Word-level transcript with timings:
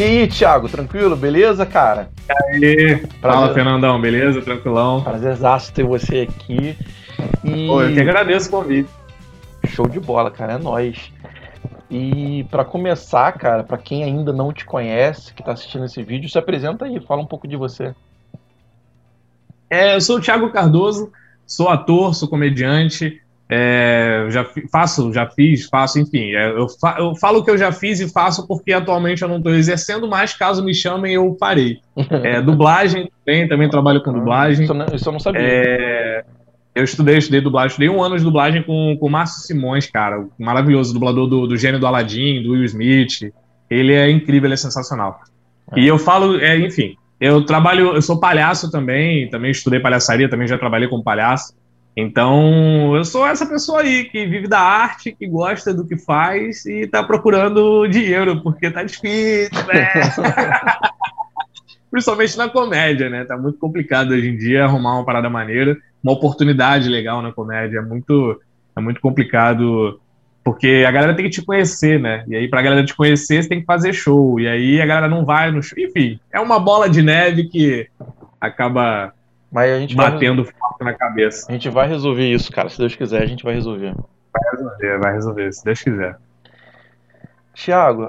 E 0.00 0.02
aí, 0.02 0.26
Thiago, 0.26 0.66
tranquilo? 0.66 1.14
Beleza, 1.14 1.66
cara? 1.66 2.08
E 2.58 2.64
aí, 2.64 3.06
fala, 3.20 3.52
Fernandão, 3.52 4.00
beleza? 4.00 4.40
Tranquilão? 4.40 5.04
Prazerzaço 5.04 5.74
ter 5.74 5.84
você 5.84 6.20
aqui. 6.20 6.74
E... 7.44 7.66
Pô, 7.66 7.82
eu 7.82 7.92
que 7.92 8.00
agradeço 8.00 8.48
o 8.48 8.50
convite. 8.50 8.88
Show 9.66 9.86
de 9.86 10.00
bola, 10.00 10.30
cara, 10.30 10.54
é 10.54 10.58
nóis. 10.58 11.12
E 11.90 12.46
para 12.50 12.64
começar, 12.64 13.30
cara, 13.32 13.62
para 13.62 13.76
quem 13.76 14.02
ainda 14.02 14.32
não 14.32 14.54
te 14.54 14.64
conhece, 14.64 15.34
que 15.34 15.42
está 15.42 15.52
assistindo 15.52 15.84
esse 15.84 16.02
vídeo, 16.02 16.30
se 16.30 16.38
apresenta 16.38 16.86
aí, 16.86 16.98
fala 16.98 17.20
um 17.20 17.26
pouco 17.26 17.46
de 17.46 17.56
você. 17.56 17.94
É, 19.68 19.96
eu 19.96 20.00
sou 20.00 20.16
o 20.16 20.20
Thiago 20.22 20.48
Cardoso, 20.48 21.12
sou 21.46 21.68
ator, 21.68 22.14
sou 22.14 22.26
comediante, 22.26 23.20
é, 23.52 24.26
já 24.30 24.46
faço, 24.70 25.12
já 25.12 25.26
fiz, 25.26 25.66
faço, 25.66 25.98
enfim. 25.98 26.32
É, 26.34 26.50
eu, 26.50 26.68
fa 26.68 26.96
eu 27.00 27.16
falo 27.16 27.42
que 27.42 27.50
eu 27.50 27.58
já 27.58 27.72
fiz 27.72 27.98
e 27.98 28.08
faço 28.08 28.46
porque 28.46 28.72
atualmente 28.72 29.22
eu 29.22 29.28
não 29.28 29.38
estou 29.38 29.52
exercendo, 29.52 30.08
mas 30.08 30.32
caso 30.34 30.64
me 30.64 30.72
chamem, 30.72 31.14
eu 31.14 31.36
parei. 31.38 31.78
É, 32.22 32.40
dublagem 32.40 33.10
também, 33.24 33.48
também 33.48 33.68
trabalho 33.68 34.02
com 34.02 34.10
ah, 34.10 34.12
dublagem. 34.12 34.64
Isso, 34.64 34.74
não, 34.74 34.86
isso 34.92 35.08
eu 35.08 35.12
não 35.12 35.20
sabia. 35.20 35.40
É, 35.42 36.24
eu 36.74 36.84
estudei, 36.84 37.18
estudei 37.18 37.40
dublagem, 37.40 37.68
estudei 37.68 37.88
um 37.88 38.02
ano 38.02 38.16
de 38.16 38.24
dublagem 38.24 38.62
com, 38.62 38.96
com 38.98 39.06
o 39.06 39.10
Márcio 39.10 39.42
Simões, 39.42 39.86
cara, 39.86 40.26
maravilhoso, 40.38 40.92
dublador 40.92 41.26
do, 41.26 41.46
do 41.46 41.56
gênio 41.56 41.80
do 41.80 41.86
Aladdin, 41.86 42.42
do 42.42 42.52
Will 42.52 42.64
Smith. 42.64 43.32
Ele 43.68 43.94
é 43.94 44.10
incrível, 44.10 44.46
ele 44.46 44.54
é 44.54 44.56
sensacional. 44.56 45.20
É. 45.72 45.80
E 45.80 45.86
eu 45.86 45.98
falo, 45.98 46.38
é, 46.38 46.56
enfim, 46.58 46.96
eu 47.20 47.44
trabalho, 47.44 47.94
eu 47.94 48.02
sou 48.02 48.20
palhaço 48.20 48.70
também, 48.70 49.28
também 49.28 49.50
estudei 49.50 49.80
palhaçaria, 49.80 50.28
também 50.28 50.46
já 50.46 50.58
trabalhei 50.58 50.88
como 50.88 51.02
palhaço. 51.02 51.54
Então, 51.96 52.96
eu 52.96 53.04
sou 53.04 53.26
essa 53.26 53.44
pessoa 53.44 53.80
aí 53.80 54.04
que 54.04 54.26
vive 54.26 54.46
da 54.46 54.60
arte, 54.60 55.12
que 55.12 55.26
gosta 55.26 55.74
do 55.74 55.86
que 55.86 55.96
faz 55.96 56.64
e 56.64 56.86
tá 56.86 57.02
procurando 57.02 57.86
dinheiro, 57.88 58.40
porque 58.42 58.70
tá 58.70 58.82
difícil, 58.82 59.66
né? 59.66 59.90
Principalmente 61.90 62.38
na 62.38 62.48
comédia, 62.48 63.10
né? 63.10 63.24
Tá 63.24 63.36
muito 63.36 63.58
complicado 63.58 64.12
hoje 64.12 64.28
em 64.28 64.36
dia 64.36 64.64
arrumar 64.64 64.94
uma 64.94 65.04
parada 65.04 65.28
maneira, 65.28 65.76
uma 66.02 66.12
oportunidade 66.12 66.88
legal 66.88 67.20
na 67.20 67.32
comédia. 67.32 67.78
É 67.78 67.82
muito, 67.82 68.40
é 68.76 68.80
muito 68.80 69.00
complicado, 69.00 70.00
porque 70.44 70.84
a 70.86 70.90
galera 70.92 71.14
tem 71.14 71.24
que 71.24 71.32
te 71.32 71.42
conhecer, 71.42 71.98
né? 71.98 72.24
E 72.28 72.36
aí, 72.36 72.48
pra 72.48 72.62
galera 72.62 72.84
te 72.84 72.94
conhecer, 72.94 73.42
você 73.42 73.48
tem 73.48 73.60
que 73.60 73.66
fazer 73.66 73.92
show. 73.92 74.38
E 74.38 74.46
aí 74.46 74.80
a 74.80 74.86
galera 74.86 75.08
não 75.08 75.24
vai 75.24 75.50
no 75.50 75.60
show. 75.60 75.76
Enfim, 75.76 76.20
é 76.32 76.38
uma 76.38 76.60
bola 76.60 76.88
de 76.88 77.02
neve 77.02 77.48
que 77.48 77.88
acaba 78.40 79.12
mas 79.50 79.72
a 79.72 79.78
gente 79.78 79.96
batendo 79.96 80.44
vai... 80.44 80.52
forte 80.52 80.84
na 80.84 80.94
cabeça. 80.94 81.46
A 81.48 81.52
gente 81.52 81.68
vai 81.68 81.88
resolver 81.88 82.26
isso, 82.26 82.52
cara. 82.52 82.68
Se 82.68 82.78
Deus 82.78 82.94
quiser, 82.94 83.22
a 83.22 83.26
gente 83.26 83.44
vai 83.44 83.54
resolver. 83.54 83.94
Vai 84.32 84.50
resolver, 84.52 84.98
vai 84.98 85.12
resolver, 85.12 85.52
se 85.52 85.64
Deus 85.64 85.82
quiser. 85.82 86.16
Tiago, 87.52 88.08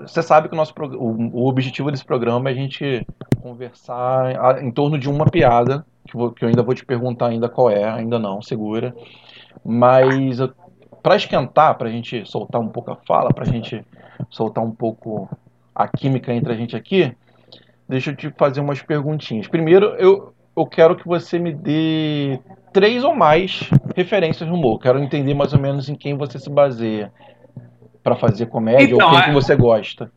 você 0.00 0.22
sabe 0.22 0.48
que 0.48 0.54
o, 0.54 0.56
nosso, 0.56 0.74
o, 0.76 1.42
o, 1.42 1.46
objetivo 1.46 1.90
desse 1.90 2.04
programa 2.04 2.48
é 2.48 2.52
a 2.52 2.56
gente 2.56 3.06
conversar 3.40 4.60
em 4.60 4.70
torno 4.70 4.98
de 4.98 5.08
uma 5.08 5.26
piada, 5.26 5.84
que 6.06 6.44
eu 6.44 6.48
ainda 6.48 6.62
vou 6.62 6.74
te 6.74 6.84
perguntar 6.84 7.28
ainda 7.28 7.48
qual 7.48 7.70
é, 7.70 7.84
ainda 7.84 8.18
não, 8.18 8.42
segura. 8.42 8.96
Mas 9.64 10.38
para 11.02 11.16
esquentar, 11.16 11.76
para 11.76 11.88
a 11.88 11.92
gente 11.92 12.24
soltar 12.28 12.60
um 12.60 12.68
pouco 12.68 12.90
a 12.90 12.96
fala, 12.96 13.32
para 13.32 13.44
a 13.44 13.52
gente 13.52 13.84
soltar 14.30 14.64
um 14.64 14.72
pouco 14.72 15.28
a 15.74 15.86
química 15.86 16.32
entre 16.32 16.52
a 16.52 16.56
gente 16.56 16.74
aqui, 16.74 17.14
deixa 17.88 18.10
eu 18.10 18.16
te 18.16 18.30
fazer 18.36 18.60
umas 18.60 18.82
perguntinhas. 18.82 19.46
Primeiro, 19.46 19.86
eu, 19.98 20.34
eu 20.56 20.66
quero 20.66 20.96
que 20.96 21.06
você 21.06 21.38
me 21.38 21.52
dê 21.52 22.38
três 22.72 23.04
ou 23.04 23.14
mais 23.14 23.68
referências 23.94 24.48
no 24.48 24.54
humor. 24.54 24.80
Quero 24.80 24.98
entender 24.98 25.34
mais 25.34 25.52
ou 25.52 25.60
menos 25.60 25.88
em 25.88 25.94
quem 25.94 26.16
você 26.16 26.38
se 26.38 26.50
baseia 26.50 27.12
para 28.02 28.16
fazer 28.16 28.46
comédia 28.46 28.94
então, 28.94 29.06
ou 29.06 29.12
quem 29.12 29.20
é... 29.20 29.24
que 29.24 29.32
você 29.32 29.54
gosta. 29.54 30.10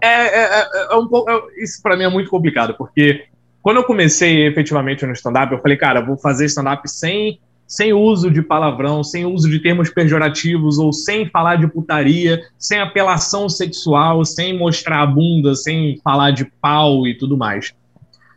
É, 0.00 0.06
é, 0.06 0.60
é, 0.60 0.68
é 0.90 0.96
um 0.96 1.06
pouco, 1.06 1.30
é, 1.30 1.62
isso 1.62 1.80
para 1.82 1.96
mim 1.96 2.04
é 2.04 2.08
muito 2.08 2.28
complicado, 2.28 2.74
porque 2.74 3.26
quando 3.62 3.76
eu 3.76 3.84
comecei 3.84 4.46
efetivamente 4.46 5.06
no 5.06 5.12
stand-up, 5.12 5.52
eu 5.52 5.60
falei, 5.60 5.76
cara, 5.76 6.00
vou 6.00 6.16
fazer 6.16 6.46
stand-up 6.46 6.88
sem 6.90 7.40
sem 7.72 7.94
uso 7.94 8.30
de 8.30 8.42
palavrão, 8.42 9.02
sem 9.02 9.24
uso 9.24 9.48
de 9.48 9.58
termos 9.58 9.88
pejorativos 9.88 10.76
ou 10.78 10.92
sem 10.92 11.26
falar 11.30 11.56
de 11.56 11.66
putaria, 11.66 12.42
sem 12.58 12.78
apelação 12.78 13.48
sexual, 13.48 14.26
sem 14.26 14.58
mostrar 14.58 15.00
a 15.00 15.06
bunda, 15.06 15.54
sem 15.54 15.98
falar 16.04 16.32
de 16.32 16.44
pau 16.60 17.06
e 17.06 17.16
tudo 17.16 17.34
mais. 17.34 17.72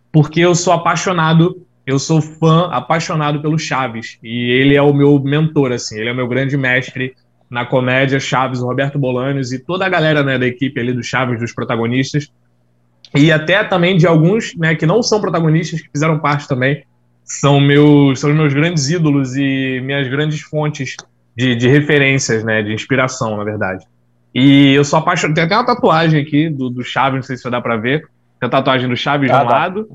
Porque 0.10 0.40
eu 0.40 0.56
sou 0.56 0.72
apaixonado, 0.72 1.62
eu 1.86 2.00
sou 2.00 2.22
fã, 2.22 2.70
apaixonado 2.72 3.42
pelo 3.42 3.60
Chaves, 3.60 4.18
e 4.24 4.50
ele 4.52 4.74
é 4.74 4.82
o 4.82 4.94
meu 4.94 5.20
mentor, 5.20 5.74
assim, 5.74 6.00
ele 6.00 6.08
é 6.08 6.14
o 6.14 6.16
meu 6.16 6.30
grande 6.30 6.56
mestre 6.56 7.14
na 7.50 7.66
comédia, 7.66 8.22
Chaves, 8.22 8.62
o 8.62 8.66
Roberto 8.66 8.98
Bolanos 8.98 9.52
e 9.52 9.60
toda 9.60 9.86
a 9.86 9.90
galera 9.90 10.24
né, 10.24 10.40
da 10.40 10.48
equipe 10.48 10.80
ali 10.80 10.94
do 10.94 11.04
Chaves, 11.04 11.42
dos 11.42 11.54
protagonistas, 11.54 12.32
e 13.14 13.34
até 13.34 13.66
também 13.66 13.98
de 13.98 14.08
alguns 14.08 14.56
né, 14.56 14.76
que 14.76 14.86
não 14.86 15.04
são 15.04 15.20
protagonistas, 15.20 15.82
que 15.82 15.90
fizeram 15.92 16.20
parte 16.20 16.48
também, 16.48 16.86
são 17.26 17.60
meus, 17.60 18.20
são 18.20 18.34
meus 18.34 18.54
grandes 18.54 18.90
ídolos 18.90 19.36
e 19.36 19.82
minhas 19.84 20.08
grandes 20.08 20.42
fontes 20.42 20.96
de, 21.36 21.56
de 21.56 21.68
referências, 21.68 22.44
né, 22.44 22.62
de 22.62 22.72
inspiração, 22.72 23.36
na 23.36 23.44
verdade. 23.44 23.86
E 24.34 24.74
eu 24.74 24.86
sou 24.86 25.00
apaixonado. 25.00 25.36
Tem 25.36 25.44
até 25.44 25.56
uma 25.56 25.66
tatuagem 25.66 26.22
aqui 26.22 26.50
do, 26.50 26.70
do 26.70 26.84
Chaves, 26.84 27.16
não 27.16 27.24
sei 27.24 27.36
se 27.36 27.44
vai 27.44 27.52
dar 27.52 27.62
pra 27.62 27.78
ver. 27.78 28.02
Tem 28.40 28.48
a 28.48 28.50
tatuagem 28.50 28.88
do 28.88 28.96
Chaves 28.96 29.32
ah, 29.32 29.40
de 29.40 29.46
um 29.46 29.50
lado, 29.50 29.90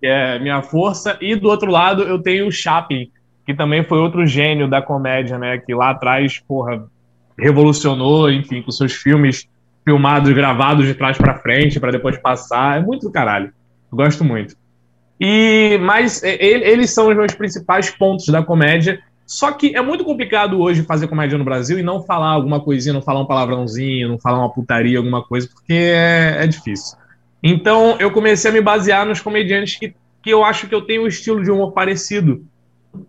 que 0.00 0.06
é 0.06 0.38
minha 0.38 0.62
força, 0.62 1.18
e 1.20 1.36
do 1.36 1.48
outro 1.48 1.70
lado 1.70 2.02
eu 2.02 2.18
tenho 2.18 2.46
o 2.46 2.52
Chaplin, 2.52 3.10
que 3.44 3.52
também 3.52 3.84
foi 3.84 3.98
outro 3.98 4.26
gênio 4.26 4.68
da 4.68 4.80
comédia, 4.80 5.38
né? 5.38 5.58
Que 5.58 5.74
lá 5.74 5.90
atrás, 5.90 6.38
porra, 6.38 6.84
revolucionou, 7.38 8.30
enfim, 8.30 8.62
com 8.62 8.70
seus 8.70 8.92
filmes 8.92 9.46
filmados, 9.84 10.32
gravados 10.32 10.86
de 10.86 10.94
trás 10.94 11.18
para 11.18 11.38
frente, 11.38 11.78
para 11.78 11.90
depois 11.90 12.16
passar. 12.16 12.78
É 12.78 12.82
muito 12.82 13.06
do 13.06 13.12
caralho. 13.12 13.52
Eu 13.90 13.96
gosto 13.96 14.24
muito. 14.24 14.54
E 15.20 15.78
mas 15.82 16.22
eles 16.22 16.90
são 16.90 17.08
os 17.08 17.34
principais 17.34 17.90
pontos 17.90 18.26
da 18.26 18.42
comédia. 18.42 19.02
Só 19.26 19.52
que 19.52 19.76
é 19.76 19.82
muito 19.82 20.02
complicado 20.02 20.58
hoje 20.58 20.82
fazer 20.82 21.06
comédia 21.06 21.36
no 21.36 21.44
Brasil 21.44 21.78
e 21.78 21.82
não 21.82 22.02
falar 22.02 22.30
alguma 22.30 22.58
coisinha, 22.58 22.94
não 22.94 23.02
falar 23.02 23.20
um 23.20 23.26
palavrãozinho, 23.26 24.08
não 24.08 24.18
falar 24.18 24.38
uma 24.38 24.52
putaria, 24.52 24.98
alguma 24.98 25.22
coisa, 25.22 25.46
porque 25.46 25.74
é, 25.74 26.38
é 26.40 26.46
difícil. 26.46 26.96
Então 27.42 27.96
eu 28.00 28.10
comecei 28.10 28.50
a 28.50 28.54
me 28.54 28.60
basear 28.60 29.06
nos 29.06 29.20
comediantes 29.20 29.76
que, 29.78 29.94
que 30.22 30.30
eu 30.30 30.42
acho 30.42 30.66
que 30.66 30.74
eu 30.74 30.82
tenho 30.82 31.04
um 31.04 31.06
estilo 31.06 31.44
de 31.44 31.50
humor 31.50 31.72
parecido, 31.72 32.44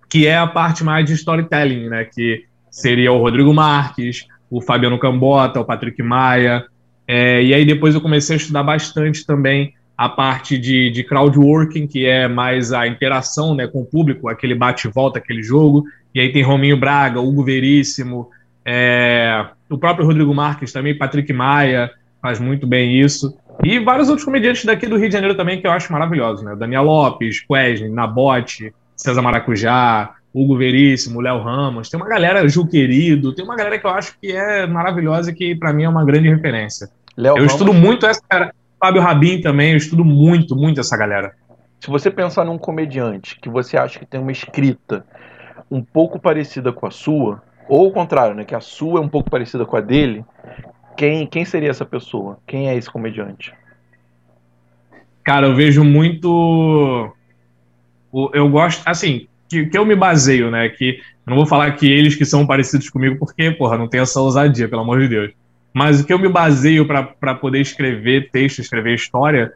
que 0.09 0.27
é 0.27 0.37
a 0.37 0.45
parte 0.45 0.83
mais 0.83 1.05
de 1.05 1.13
storytelling, 1.13 1.89
né? 1.89 2.05
Que 2.05 2.45
seria 2.69 3.11
o 3.11 3.17
Rodrigo 3.17 3.53
Marques, 3.53 4.27
o 4.49 4.61
Fabiano 4.61 4.99
Cambota, 4.99 5.61
o 5.61 5.65
Patrick 5.65 6.03
Maia. 6.03 6.65
É, 7.07 7.41
e 7.41 7.53
aí 7.53 7.65
depois 7.65 7.95
eu 7.95 8.01
comecei 8.01 8.35
a 8.35 8.37
estudar 8.37 8.63
bastante 8.63 9.25
também 9.25 9.73
a 10.01 10.09
parte 10.09 10.57
de, 10.57 10.89
de 10.89 11.03
crowdworking, 11.03 11.85
que 11.85 12.07
é 12.07 12.27
mais 12.27 12.73
a 12.73 12.87
interação 12.87 13.53
né, 13.53 13.67
com 13.67 13.81
o 13.81 13.85
público, 13.85 14.27
aquele 14.27 14.55
bate-volta, 14.55 15.19
aquele 15.19 15.43
jogo. 15.43 15.83
E 16.11 16.19
aí 16.19 16.33
tem 16.33 16.41
Rominho 16.41 16.75
Braga, 16.75 17.21
Hugo 17.21 17.43
Veríssimo, 17.43 18.27
é, 18.65 19.45
o 19.69 19.77
próprio 19.77 20.07
Rodrigo 20.07 20.33
Marques 20.33 20.73
também, 20.73 20.97
Patrick 20.97 21.31
Maia, 21.31 21.91
faz 22.19 22.39
muito 22.39 22.65
bem 22.65 22.99
isso. 22.99 23.37
E 23.63 23.77
vários 23.77 24.09
outros 24.09 24.25
comediantes 24.25 24.65
daqui 24.65 24.87
do 24.87 24.97
Rio 24.97 25.07
de 25.07 25.13
Janeiro 25.13 25.37
também 25.37 25.61
que 25.61 25.67
eu 25.67 25.71
acho 25.71 25.93
maravilhosos, 25.93 26.43
né? 26.43 26.55
Daniel 26.55 26.81
Lopes, 26.81 27.45
Wesley, 27.47 27.91
Nabote, 27.91 28.73
César 28.95 29.21
Maracujá, 29.21 30.15
Hugo 30.33 30.57
Veríssimo, 30.57 31.21
Léo 31.21 31.43
Ramos, 31.43 31.91
tem 31.91 31.99
uma 31.99 32.09
galera, 32.09 32.49
Ju 32.49 32.65
Querido, 32.65 33.35
tem 33.35 33.45
uma 33.45 33.55
galera 33.55 33.77
que 33.77 33.85
eu 33.85 33.91
acho 33.91 34.15
que 34.19 34.31
é 34.31 34.65
maravilhosa 34.65 35.29
e 35.29 35.35
que 35.35 35.55
para 35.55 35.71
mim 35.71 35.83
é 35.83 35.89
uma 35.89 36.03
grande 36.03 36.27
referência. 36.27 36.89
Léo 37.15 37.33
eu 37.33 37.35
Ramos... 37.35 37.51
estudo 37.51 37.71
muito 37.71 38.07
essa, 38.07 38.51
Fábio 38.81 38.99
Rabin 38.99 39.41
também, 39.41 39.71
eu 39.71 39.77
estudo 39.77 40.03
muito, 40.03 40.55
muito 40.55 40.79
essa 40.79 40.97
galera. 40.97 41.35
Se 41.79 41.87
você 41.87 42.09
pensar 42.09 42.43
num 42.43 42.57
comediante 42.57 43.39
que 43.39 43.47
você 43.47 43.77
acha 43.77 43.99
que 43.99 44.07
tem 44.07 44.19
uma 44.19 44.31
escrita 44.31 45.05
um 45.69 45.83
pouco 45.83 46.19
parecida 46.19 46.73
com 46.73 46.87
a 46.87 46.91
sua, 46.91 47.43
ou 47.69 47.87
o 47.87 47.91
contrário, 47.91 48.35
né, 48.35 48.43
que 48.43 48.55
a 48.55 48.59
sua 48.59 48.99
é 48.99 49.03
um 49.03 49.07
pouco 49.07 49.29
parecida 49.29 49.67
com 49.67 49.77
a 49.77 49.81
dele, 49.81 50.25
quem, 50.97 51.27
quem 51.27 51.45
seria 51.45 51.69
essa 51.69 51.85
pessoa? 51.85 52.39
Quem 52.47 52.69
é 52.69 52.75
esse 52.75 52.89
comediante? 52.89 53.53
Cara, 55.23 55.45
eu 55.45 55.55
vejo 55.55 55.83
muito. 55.83 57.15
Eu 58.33 58.49
gosto, 58.49 58.81
assim, 58.85 59.27
que, 59.47 59.67
que 59.67 59.77
eu 59.77 59.85
me 59.85 59.95
baseio, 59.95 60.49
né? 60.49 60.69
Que 60.69 60.97
eu 61.25 61.29
não 61.29 61.37
vou 61.37 61.45
falar 61.45 61.71
que 61.73 61.85
eles 61.85 62.15
que 62.15 62.25
são 62.25 62.47
parecidos 62.47 62.89
comigo, 62.89 63.19
porque, 63.19 63.51
porra, 63.51 63.77
não 63.77 63.87
tem 63.87 64.01
essa 64.01 64.19
ousadia, 64.19 64.67
pelo 64.67 64.81
amor 64.81 64.99
de 64.99 65.07
Deus. 65.07 65.31
Mas 65.73 66.01
o 66.01 66.05
que 66.05 66.13
eu 66.13 66.19
me 66.19 66.27
baseio 66.27 66.85
para 66.85 67.35
poder 67.35 67.59
escrever 67.59 68.29
texto, 68.31 68.59
escrever 68.59 68.93
história, 68.93 69.53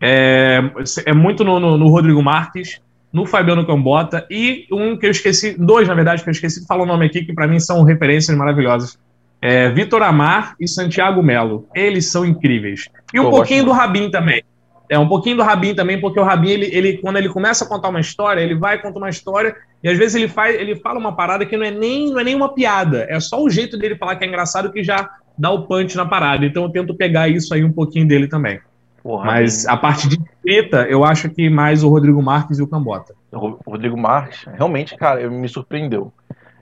é, 0.00 0.62
é 1.06 1.12
muito 1.12 1.42
no, 1.42 1.58
no, 1.58 1.78
no, 1.78 1.88
Rodrigo 1.88 2.22
Marques, 2.22 2.80
no 3.12 3.24
Fabiano 3.24 3.66
Cambota 3.66 4.26
e 4.30 4.66
um 4.70 4.96
que 4.96 5.06
eu 5.06 5.10
esqueci, 5.10 5.56
dois 5.58 5.88
na 5.88 5.94
verdade, 5.94 6.22
que 6.22 6.28
eu 6.28 6.32
esqueci 6.32 6.60
de 6.60 6.66
falar 6.66 6.82
o 6.82 6.86
nome 6.86 7.06
aqui, 7.06 7.24
que 7.24 7.32
para 7.32 7.46
mim 7.46 7.58
são 7.58 7.82
referências 7.82 8.36
maravilhosas. 8.36 8.98
É, 9.40 9.70
Vitor 9.70 10.02
Amar 10.02 10.54
e 10.60 10.68
Santiago 10.68 11.22
Melo. 11.22 11.66
Eles 11.74 12.10
são 12.10 12.24
incríveis. 12.24 12.88
E 13.12 13.20
um 13.20 13.24
Pô, 13.24 13.30
pouquinho 13.30 13.64
do 13.64 13.72
Rabin 13.72 14.10
também. 14.10 14.42
É 14.88 14.98
um 14.98 15.08
pouquinho 15.08 15.36
do 15.36 15.42
Rabin 15.42 15.74
também, 15.74 16.00
porque 16.00 16.20
o 16.20 16.22
Rabin, 16.22 16.50
ele, 16.50 16.66
ele, 16.72 16.98
quando 16.98 17.16
ele 17.16 17.28
começa 17.28 17.64
a 17.64 17.68
contar 17.68 17.88
uma 17.88 18.00
história, 18.00 18.40
ele 18.40 18.54
vai 18.54 18.80
contar 18.80 18.98
uma 18.98 19.10
história 19.10 19.54
e 19.82 19.88
às 19.88 19.98
vezes 19.98 20.14
ele 20.14 20.28
faz, 20.28 20.54
ele 20.54 20.76
fala 20.76 20.98
uma 20.98 21.14
parada 21.14 21.44
que 21.44 21.56
não 21.56 21.64
é 21.64 21.70
nem 21.70 22.10
não 22.10 22.20
é 22.20 22.24
nem 22.24 22.34
uma 22.34 22.54
piada, 22.54 23.06
é 23.08 23.18
só 23.18 23.42
o 23.42 23.50
jeito 23.50 23.76
dele 23.76 23.96
falar 23.96 24.16
que 24.16 24.24
é 24.24 24.28
engraçado 24.28 24.72
que 24.72 24.82
já 24.82 25.08
dar 25.38 25.52
o 25.52 25.66
punch 25.66 25.96
na 25.96 26.06
parada. 26.06 26.44
Então 26.44 26.64
eu 26.64 26.70
tento 26.70 26.94
pegar 26.94 27.28
isso 27.28 27.52
aí 27.54 27.64
um 27.64 27.72
pouquinho 27.72 28.06
dele 28.06 28.28
também. 28.28 28.60
Porra, 29.02 29.26
Mas 29.26 29.66
a 29.66 29.76
parte 29.76 30.08
de 30.08 30.18
escrita, 30.20 30.82
eu 30.88 31.04
acho 31.04 31.30
que 31.30 31.48
mais 31.48 31.84
o 31.84 31.88
Rodrigo 31.88 32.20
Marques 32.20 32.58
e 32.58 32.62
o 32.62 32.66
Cambota. 32.66 33.14
O 33.30 33.58
Rodrigo 33.64 33.96
Marques, 33.96 34.44
realmente, 34.52 34.96
cara, 34.96 35.28
me 35.30 35.48
surpreendeu. 35.48 36.12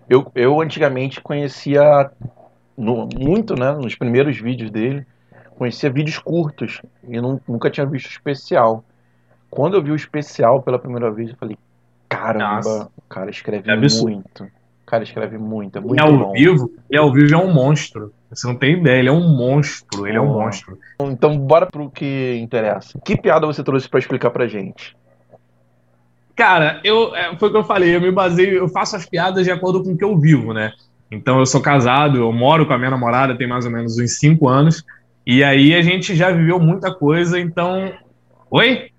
Eu, 0.08 0.30
eu 0.34 0.60
antigamente 0.60 1.20
conhecia 1.20 2.10
no, 2.76 3.08
muito, 3.18 3.58
né, 3.58 3.72
nos 3.72 3.94
primeiros 3.94 4.38
vídeos 4.38 4.70
dele, 4.70 5.06
conhecia 5.56 5.88
vídeos 5.88 6.18
curtos 6.18 6.82
e 7.08 7.20
não, 7.20 7.40
nunca 7.48 7.70
tinha 7.70 7.86
visto 7.86 8.10
especial. 8.10 8.84
Quando 9.48 9.74
eu 9.74 9.82
vi 9.82 9.92
o 9.92 9.96
especial 9.96 10.62
pela 10.62 10.78
primeira 10.78 11.10
vez, 11.10 11.30
eu 11.30 11.36
falei, 11.36 11.56
caramba, 12.08 12.56
Nossa. 12.56 12.90
o 12.96 13.02
cara 13.08 13.30
escreve 13.30 13.70
é 13.70 13.76
muito. 13.76 14.44
O 14.44 14.86
cara 14.86 15.02
escreve 15.02 15.38
muito, 15.38 15.78
é 15.78 15.80
muito 15.80 15.98
e 15.98 16.02
ao 16.02 16.16
bom. 16.16 16.32
Vivo, 16.32 16.72
e 16.90 16.96
ao 16.96 17.10
vivo 17.10 17.34
é 17.34 17.38
um 17.38 17.52
monstro. 17.52 18.12
Você 18.34 18.46
não 18.46 18.54
tem 18.54 18.78
ideia, 18.78 18.98
ele 18.98 19.08
é 19.08 19.12
um 19.12 19.36
monstro, 19.36 20.06
ele 20.06 20.16
é 20.16 20.20
um 20.20 20.26
monstro. 20.26 20.78
Então, 21.00 21.38
bora 21.38 21.66
pro 21.66 21.90
que 21.90 22.38
interessa. 22.40 22.98
Que 23.04 23.16
piada 23.16 23.46
você 23.46 23.62
trouxe 23.62 23.88
para 23.88 24.00
explicar 24.00 24.31
pra 24.31 24.46
gente? 24.46 24.96
Cara, 26.34 26.81
eu, 26.82 27.14
é, 27.14 27.36
foi 27.36 27.48
o 27.48 27.52
que 27.52 27.58
eu 27.58 27.64
falei, 27.64 27.94
eu 27.94 28.00
me 28.00 28.10
baseio, 28.10 28.56
eu 28.56 28.69
faço 28.69 28.96
as 28.96 29.06
piadas 29.06 29.44
de 29.44 29.52
acordo 29.52 29.82
com 29.82 29.92
o 29.92 29.96
que 29.96 30.04
eu 30.04 30.19
vivo, 30.19 30.52
né? 30.52 30.72
Então, 31.10 31.38
eu 31.38 31.46
sou 31.46 31.60
casado, 31.60 32.19
eu 32.19 32.32
moro 32.32 32.66
com 32.66 32.72
a 32.72 32.78
minha 32.78 32.90
namorada, 32.90 33.36
tem 33.36 33.46
mais 33.46 33.64
ou 33.64 33.70
menos 33.70 33.98
uns 33.98 34.19
cinco 34.19 34.48
anos, 34.48 34.84
e 35.26 35.44
aí 35.44 35.75
a 35.75 35.82
gente 35.82 36.14
já 36.16 36.31
viveu 36.31 36.58
muita 36.58 36.92
coisa, 36.92 37.38
então. 37.38 37.92
Oi? 38.50 38.90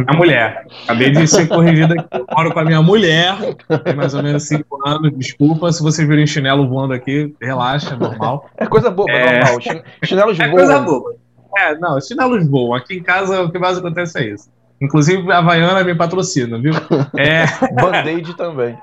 Minha 0.00 0.18
mulher. 0.18 0.66
Acabei 0.84 1.10
de 1.10 1.26
ser 1.26 1.46
corrigida 1.48 1.94
aqui. 1.94 2.08
Eu 2.12 2.26
moro 2.36 2.52
com 2.52 2.60
a 2.60 2.64
minha 2.64 2.82
mulher, 2.82 3.36
tem 3.84 3.94
mais 3.94 4.14
ou 4.14 4.22
menos 4.22 4.44
cinco 4.44 4.78
anos. 4.86 5.12
Desculpa 5.16 5.72
se 5.72 5.82
vocês 5.82 6.06
virem 6.06 6.26
chinelo 6.26 6.68
voando 6.68 6.94
aqui, 6.94 7.34
relaxa, 7.40 7.96
normal. 7.96 8.48
É 8.56 8.66
coisa 8.66 8.90
boba, 8.90 9.12
é... 9.12 9.40
normal. 9.40 9.60
Chinelos 10.04 10.38
é 10.40 10.48
voam. 10.48 10.58
É 10.58 10.60
coisa 10.60 10.80
boba. 10.80 11.14
É, 11.56 11.78
não, 11.78 12.00
chinelos 12.00 12.48
voam. 12.48 12.74
Aqui 12.74 12.94
em 12.94 13.02
casa 13.02 13.42
o 13.42 13.50
que 13.50 13.58
mais 13.58 13.78
acontece 13.78 14.18
é 14.18 14.28
isso. 14.30 14.50
Inclusive 14.80 15.30
a 15.30 15.38
Havaiana 15.38 15.84
me 15.84 15.94
patrocina, 15.94 16.58
viu? 16.58 16.74
É... 17.16 17.46
Band-aid 17.80 18.36
também. 18.36 18.76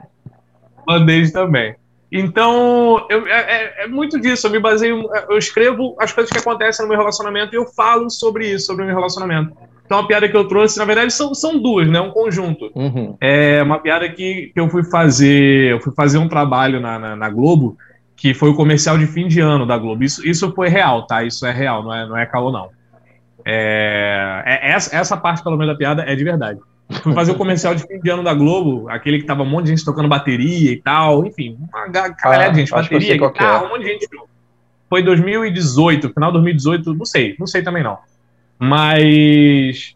Band-aid 0.85 1.31
também. 1.31 1.75
Então, 2.11 3.05
eu, 3.09 3.25
é, 3.25 3.31
é, 3.31 3.83
é, 3.83 3.87
muito 3.87 4.19
disso. 4.19 4.45
Eu 4.45 4.51
me 4.51 4.59
baseio, 4.59 5.09
eu 5.29 5.37
escrevo 5.37 5.95
as 5.97 6.11
coisas 6.11 6.29
que 6.29 6.37
acontecem 6.37 6.83
no 6.83 6.89
meu 6.89 6.97
relacionamento 6.97 7.55
e 7.55 7.57
eu 7.57 7.65
falo 7.65 8.09
sobre 8.09 8.47
isso, 8.51 8.65
sobre 8.65 8.83
o 8.83 8.85
meu 8.85 8.95
relacionamento. 8.95 9.55
Então, 9.91 9.99
a 9.99 10.07
piada 10.07 10.29
que 10.29 10.37
eu 10.37 10.47
trouxe, 10.47 10.79
na 10.79 10.85
verdade, 10.85 11.11
são, 11.11 11.35
são 11.35 11.61
duas, 11.61 11.85
né? 11.89 11.99
Um 11.99 12.11
conjunto. 12.11 12.71
Uhum. 12.73 13.17
É 13.19 13.61
uma 13.61 13.77
piada 13.77 14.07
que, 14.07 14.49
que 14.53 14.57
eu 14.57 14.69
fui 14.69 14.85
fazer. 14.85 15.69
Eu 15.69 15.81
fui 15.81 15.93
fazer 15.93 16.17
um 16.17 16.29
trabalho 16.29 16.79
na, 16.79 16.97
na, 16.97 17.13
na, 17.13 17.29
Globo, 17.29 17.77
que 18.15 18.33
foi 18.33 18.51
o 18.51 18.55
comercial 18.55 18.97
de 18.97 19.05
fim 19.05 19.27
de 19.27 19.41
ano 19.41 19.65
da 19.65 19.77
Globo. 19.77 20.01
Isso, 20.01 20.25
isso 20.25 20.49
foi 20.53 20.69
real, 20.69 21.05
tá? 21.05 21.25
Isso 21.25 21.45
é 21.45 21.51
real, 21.51 21.83
não 21.83 21.93
é, 21.93 22.07
não 22.07 22.17
é 22.17 22.25
calor, 22.25 22.53
não. 22.53 22.69
É, 23.43 24.41
é, 24.45 24.71
essa, 24.71 24.95
essa 24.95 25.17
parte, 25.17 25.43
pelo 25.43 25.57
menos, 25.57 25.73
da 25.73 25.77
piada 25.77 26.03
é 26.03 26.15
de 26.15 26.23
verdade. 26.23 26.61
Fui 27.03 27.13
fazer 27.13 27.33
o 27.33 27.35
comercial 27.35 27.75
de 27.75 27.85
fim 27.85 27.99
de 27.99 28.09
ano 28.09 28.23
da 28.23 28.33
Globo, 28.33 28.87
aquele 28.87 29.19
que 29.19 29.25
tava 29.25 29.43
um 29.43 29.49
monte 29.49 29.65
de 29.65 29.71
gente 29.71 29.83
tocando 29.83 30.07
bateria 30.07 30.71
e 30.71 30.77
tal, 30.77 31.25
enfim, 31.25 31.57
uma 31.69 31.87
galera 31.89 32.49
de 32.49 32.59
gente, 32.59 32.71
bateria, 32.71 33.17
guitarra, 33.17 33.65
é. 33.65 33.67
um 33.67 33.69
monte 33.71 33.81
de 33.81 33.87
gente. 33.89 34.07
Foi 34.89 35.03
2018, 35.03 36.13
final 36.13 36.29
de 36.29 36.35
2018, 36.35 36.93
não 36.93 37.05
sei, 37.05 37.35
não 37.37 37.45
sei 37.45 37.61
também 37.61 37.83
não. 37.83 37.97
Mas 38.61 39.95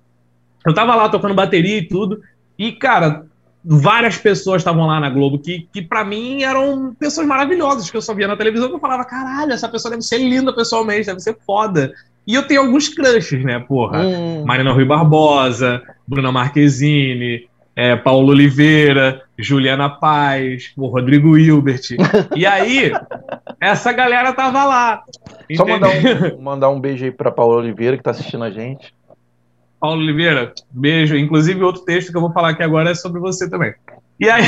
eu 0.65 0.73
tava 0.73 0.95
lá 0.95 1.07
tocando 1.07 1.35
bateria 1.35 1.77
e 1.77 1.87
tudo. 1.87 2.19
E, 2.57 2.71
cara, 2.71 3.27
várias 3.63 4.17
pessoas 4.17 4.61
estavam 4.61 4.87
lá 4.87 4.99
na 4.99 5.09
Globo 5.09 5.37
que, 5.37 5.67
que 5.71 5.83
para 5.83 6.03
mim 6.03 6.41
eram 6.41 6.95
pessoas 6.99 7.27
maravilhosas 7.27 7.91
que 7.91 7.97
eu 7.97 8.01
só 8.01 8.13
via 8.15 8.27
na 8.27 8.35
televisão 8.35 8.67
que 8.67 8.75
eu 8.75 8.79
falava, 8.79 9.05
caralho, 9.05 9.51
essa 9.51 9.69
pessoa 9.69 9.91
deve 9.91 10.01
ser 10.01 10.17
linda 10.17 10.51
pessoalmente, 10.51 11.05
deve 11.05 11.19
ser 11.19 11.37
foda. 11.45 11.93
E 12.25 12.33
eu 12.33 12.47
tenho 12.47 12.61
alguns 12.61 12.89
crushes, 12.89 13.43
né, 13.43 13.59
porra? 13.59 14.01
Hum. 14.01 14.43
Marina 14.45 14.73
Rui 14.73 14.85
Barbosa, 14.85 15.83
Bruna 16.07 16.31
Marquezine, 16.31 17.47
é, 17.75 17.95
Paulo 17.95 18.29
Oliveira, 18.29 19.21
Juliana 19.37 19.89
Paz, 19.89 20.71
o 20.77 20.87
Rodrigo 20.87 21.37
Hilbert. 21.37 21.81
E 22.35 22.45
aí, 22.45 22.93
essa 23.59 23.91
galera 23.91 24.31
tava 24.31 24.63
lá. 24.63 25.03
Só 25.55 25.65
mandar 25.65 25.89
um, 25.89 26.39
mandar 26.41 26.69
um 26.69 26.79
beijo 26.79 27.03
aí 27.03 27.11
pra 27.11 27.31
Paulo 27.31 27.57
Oliveira, 27.57 27.97
que 27.97 28.03
tá 28.03 28.11
assistindo 28.11 28.43
a 28.43 28.49
gente. 28.49 28.93
Paulo 29.79 30.01
Oliveira, 30.01 30.53
beijo. 30.71 31.17
Inclusive, 31.17 31.61
outro 31.63 31.83
texto 31.83 32.11
que 32.11 32.17
eu 32.17 32.21
vou 32.21 32.31
falar 32.31 32.49
aqui 32.49 32.63
agora 32.63 32.91
é 32.91 32.95
sobre 32.95 33.19
você 33.19 33.49
também. 33.49 33.73
E 34.17 34.29
aí. 34.29 34.43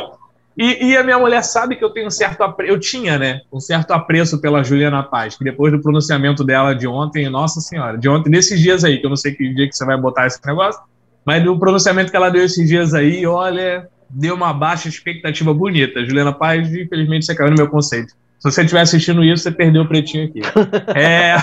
e, 0.56 0.86
e, 0.86 0.96
a 0.96 1.04
minha 1.04 1.18
mulher 1.18 1.42
sabe 1.44 1.76
que 1.76 1.84
eu 1.84 1.90
tenho 1.90 2.06
um 2.06 2.10
certo 2.10 2.42
apreço, 2.42 2.72
eu 2.72 2.80
tinha, 2.80 3.18
né, 3.18 3.42
um 3.52 3.60
certo 3.60 3.90
apreço 3.92 4.40
pela 4.40 4.64
Juliana 4.64 5.02
Paz, 5.02 5.36
que 5.36 5.44
depois 5.44 5.72
do 5.72 5.82
pronunciamento 5.82 6.42
dela 6.42 6.74
de 6.74 6.86
ontem, 6.86 7.28
nossa 7.28 7.60
senhora, 7.60 7.98
de 7.98 8.08
ontem, 8.08 8.30
nesses 8.30 8.58
dias 8.58 8.82
aí, 8.82 8.98
que 8.98 9.04
eu 9.04 9.10
não 9.10 9.16
sei 9.16 9.34
que 9.34 9.52
dia 9.52 9.68
que 9.68 9.76
você 9.76 9.84
vai 9.84 9.96
botar 10.00 10.26
esse 10.26 10.40
negócio, 10.44 10.80
mas 11.24 11.44
no 11.44 11.58
pronunciamento 11.58 12.10
que 12.10 12.16
ela 12.16 12.30
deu 12.30 12.44
esses 12.44 12.68
dias 12.68 12.94
aí, 12.94 13.26
olha, 13.26 13.88
deu 14.10 14.34
uma 14.34 14.52
baixa 14.52 14.88
expectativa 14.88 15.54
bonita. 15.54 16.04
Juliana 16.04 16.32
Paz, 16.32 16.72
infelizmente, 16.72 17.24
você 17.24 17.34
caiu 17.34 17.50
no 17.50 17.56
meu 17.56 17.68
conceito. 17.68 18.12
Se 18.38 18.50
você 18.50 18.62
estiver 18.62 18.80
assistindo 18.80 19.24
isso, 19.24 19.44
você 19.44 19.52
perdeu 19.52 19.82
o 19.82 19.88
pretinho 19.88 20.26
aqui. 20.26 20.40
é... 20.98 21.36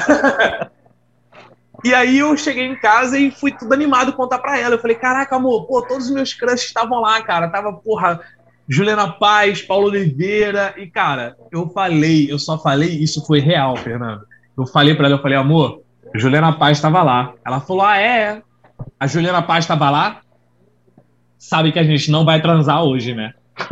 e 1.83 1.93
aí 1.93 2.19
eu 2.19 2.35
cheguei 2.35 2.65
em 2.65 2.75
casa 2.75 3.17
e 3.17 3.31
fui 3.31 3.51
tudo 3.53 3.73
animado 3.73 4.13
contar 4.13 4.39
pra 4.39 4.59
ela. 4.59 4.75
Eu 4.75 4.79
falei, 4.79 4.97
caraca, 4.97 5.35
amor, 5.35 5.65
pô, 5.65 5.81
todos 5.81 6.07
os 6.07 6.11
meus 6.11 6.33
crushes 6.33 6.67
estavam 6.67 6.99
lá, 6.99 7.21
cara. 7.21 7.47
Tava, 7.47 7.71
porra, 7.71 8.19
Juliana 8.67 9.13
Paz, 9.13 9.61
Paulo 9.61 9.87
Oliveira. 9.87 10.73
E, 10.77 10.87
cara, 10.87 11.37
eu 11.51 11.69
falei, 11.69 12.29
eu 12.29 12.37
só 12.37 12.57
falei, 12.57 12.89
isso 12.89 13.25
foi 13.25 13.39
real, 13.39 13.77
Fernando. 13.77 14.21
Eu 14.57 14.67
falei 14.67 14.93
pra 14.93 15.05
ela, 15.05 15.15
eu 15.15 15.21
falei, 15.21 15.37
amor, 15.37 15.81
Juliana 16.13 16.51
Paz 16.51 16.77
estava 16.77 17.01
lá. 17.01 17.33
Ela 17.45 17.61
falou, 17.61 17.83
ah, 17.83 17.97
é? 17.97 18.41
A 18.99 19.07
Juliana 19.07 19.41
Paz 19.41 19.63
estava 19.63 19.89
lá, 19.89 20.21
sabe 21.37 21.71
que 21.71 21.79
a 21.79 21.83
gente 21.83 22.11
não 22.11 22.25
vai 22.25 22.41
transar 22.41 22.83
hoje, 22.83 23.13
né? 23.15 23.33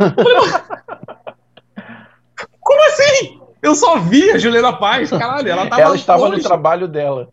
Como 2.60 2.86
assim? 2.86 3.38
Eu 3.62 3.74
só 3.74 3.98
vi 3.98 4.30
a 4.30 4.38
Juliana 4.38 4.72
Paz, 4.72 5.10
caralho, 5.10 5.48
ela 5.50 5.66
tava 5.66 5.82
Ela 5.82 5.96
estava 5.96 6.26
longe. 6.28 6.38
no 6.38 6.42
trabalho 6.42 6.88
dela. 6.88 7.28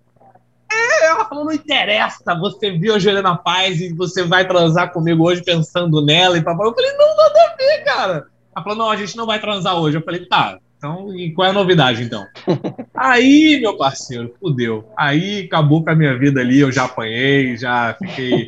É, 0.71 1.06
ela 1.07 1.25
falou, 1.25 1.45
não 1.45 1.53
interessa, 1.53 2.36
você 2.39 2.71
viu 2.71 2.95
a 2.95 3.00
Juliana 3.00 3.38
Paz 3.38 3.80
e 3.80 3.94
você 3.94 4.24
vai 4.24 4.45
transar 4.47 4.92
comigo 4.92 5.24
hoje 5.24 5.44
pensando 5.44 6.04
nela 6.04 6.37
e 6.37 6.44
papai. 6.44 6.68
Eu 6.68 6.73
falei, 6.73 6.92
não, 6.94 7.16
nada 7.16 7.40
a 7.40 7.56
ver, 7.56 7.83
cara. 7.83 8.25
Ela 8.56 8.64
falou, 8.64 8.78
não, 8.78 8.90
a 8.90 8.95
gente 8.97 9.16
não 9.16 9.25
vai 9.25 9.40
transar 9.40 9.75
hoje. 9.78 9.97
Eu 9.97 10.02
falei, 10.02 10.25
tá, 10.25 10.57
então, 10.77 11.15
e 11.15 11.31
qual 11.31 11.47
é 11.47 11.51
a 11.51 11.53
novidade, 11.53 12.03
então? 12.03 12.25
Aí, 12.94 13.59
meu 13.59 13.77
parceiro, 13.77 14.33
fudeu. 14.39 14.89
Aí 14.97 15.45
acabou 15.45 15.83
com 15.83 15.89
a 15.89 15.95
minha 15.95 16.17
vida 16.17 16.41
ali, 16.41 16.59
eu 16.59 16.71
já 16.71 16.85
apanhei, 16.85 17.57
já 17.57 17.95
fiquei 17.99 18.45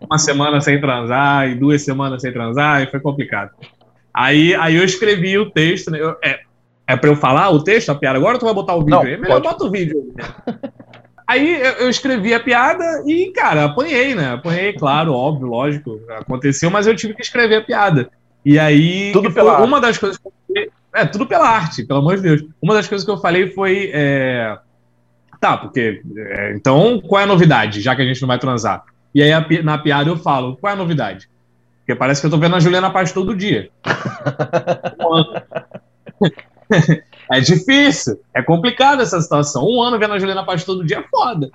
uma 0.00 0.18
semana 0.18 0.60
sem 0.60 0.80
transar, 0.80 1.48
e 1.48 1.54
duas 1.54 1.82
semanas 1.82 2.22
sem 2.22 2.32
transar, 2.32 2.82
e 2.82 2.90
foi 2.90 3.00
complicado. 3.00 3.50
Aí, 4.12 4.54
aí 4.54 4.76
eu 4.76 4.84
escrevi 4.84 5.38
o 5.38 5.50
texto, 5.50 5.90
né? 5.90 6.00
Eu, 6.00 6.16
é, 6.24 6.40
é 6.86 6.96
pra 6.96 7.10
eu 7.10 7.16
falar 7.16 7.50
o 7.50 7.62
texto, 7.62 7.90
a 7.90 7.94
piada? 7.94 8.18
Agora 8.18 8.38
tu 8.38 8.44
vai 8.46 8.54
botar 8.54 8.74
o 8.74 8.80
vídeo 8.80 8.90
Não, 8.90 9.02
aí? 9.02 9.16
Melhor 9.16 9.42
bota 9.42 9.64
o 9.64 9.70
vídeo. 9.70 10.14
Aí 11.26 11.60
eu 11.80 11.90
escrevi 11.90 12.32
a 12.32 12.40
piada 12.40 13.02
e, 13.04 13.32
cara, 13.32 13.64
apanhei, 13.64 14.14
né? 14.14 14.34
Apanhei, 14.34 14.72
claro, 14.72 15.12
óbvio, 15.12 15.48
lógico, 15.48 16.00
aconteceu, 16.10 16.70
mas 16.70 16.86
eu 16.86 16.94
tive 16.94 17.14
que 17.14 17.22
escrever 17.22 17.56
a 17.56 17.64
piada. 17.64 18.08
E 18.44 18.60
aí, 18.60 19.10
Tudo 19.12 19.32
pela 19.32 19.60
uma 19.60 19.80
das 19.80 19.98
coisas 19.98 20.16
que 20.18 20.28
eu 20.56 20.72
é, 20.96 21.06
tudo 21.06 21.26
pela 21.26 21.48
arte, 21.48 21.84
pelo 21.84 22.00
amor 22.00 22.16
de 22.16 22.22
Deus. 22.22 22.44
Uma 22.60 22.74
das 22.74 22.88
coisas 22.88 23.04
que 23.04 23.10
eu 23.10 23.18
falei 23.18 23.52
foi. 23.52 23.90
É... 23.92 24.58
Tá, 25.40 25.56
porque. 25.56 26.02
É, 26.16 26.54
então, 26.54 27.00
qual 27.00 27.20
é 27.20 27.24
a 27.24 27.28
novidade, 27.28 27.80
já 27.80 27.94
que 27.94 28.02
a 28.02 28.04
gente 28.04 28.20
não 28.20 28.28
vai 28.28 28.38
transar? 28.38 28.84
E 29.14 29.22
aí, 29.22 29.62
na 29.62 29.78
piada, 29.78 30.08
eu 30.08 30.16
falo: 30.16 30.56
qual 30.56 30.70
é 30.70 30.74
a 30.74 30.78
novidade? 30.78 31.28
Porque 31.80 31.94
parece 31.94 32.20
que 32.20 32.26
eu 32.26 32.30
tô 32.30 32.38
vendo 32.38 32.56
a 32.56 32.60
Juliana 32.60 32.90
Paz 32.90 33.12
todo 33.12 33.36
dia. 33.36 33.68
é 37.30 37.40
difícil, 37.40 38.20
é 38.34 38.42
complicado 38.42 39.02
essa 39.02 39.20
situação. 39.20 39.64
Um 39.64 39.80
ano 39.80 39.98
vendo 39.98 40.14
a 40.14 40.18
Juliana 40.18 40.44
Paz 40.44 40.64
todo 40.64 40.84
dia 40.84 40.98
é 40.98 41.04
foda. 41.08 41.48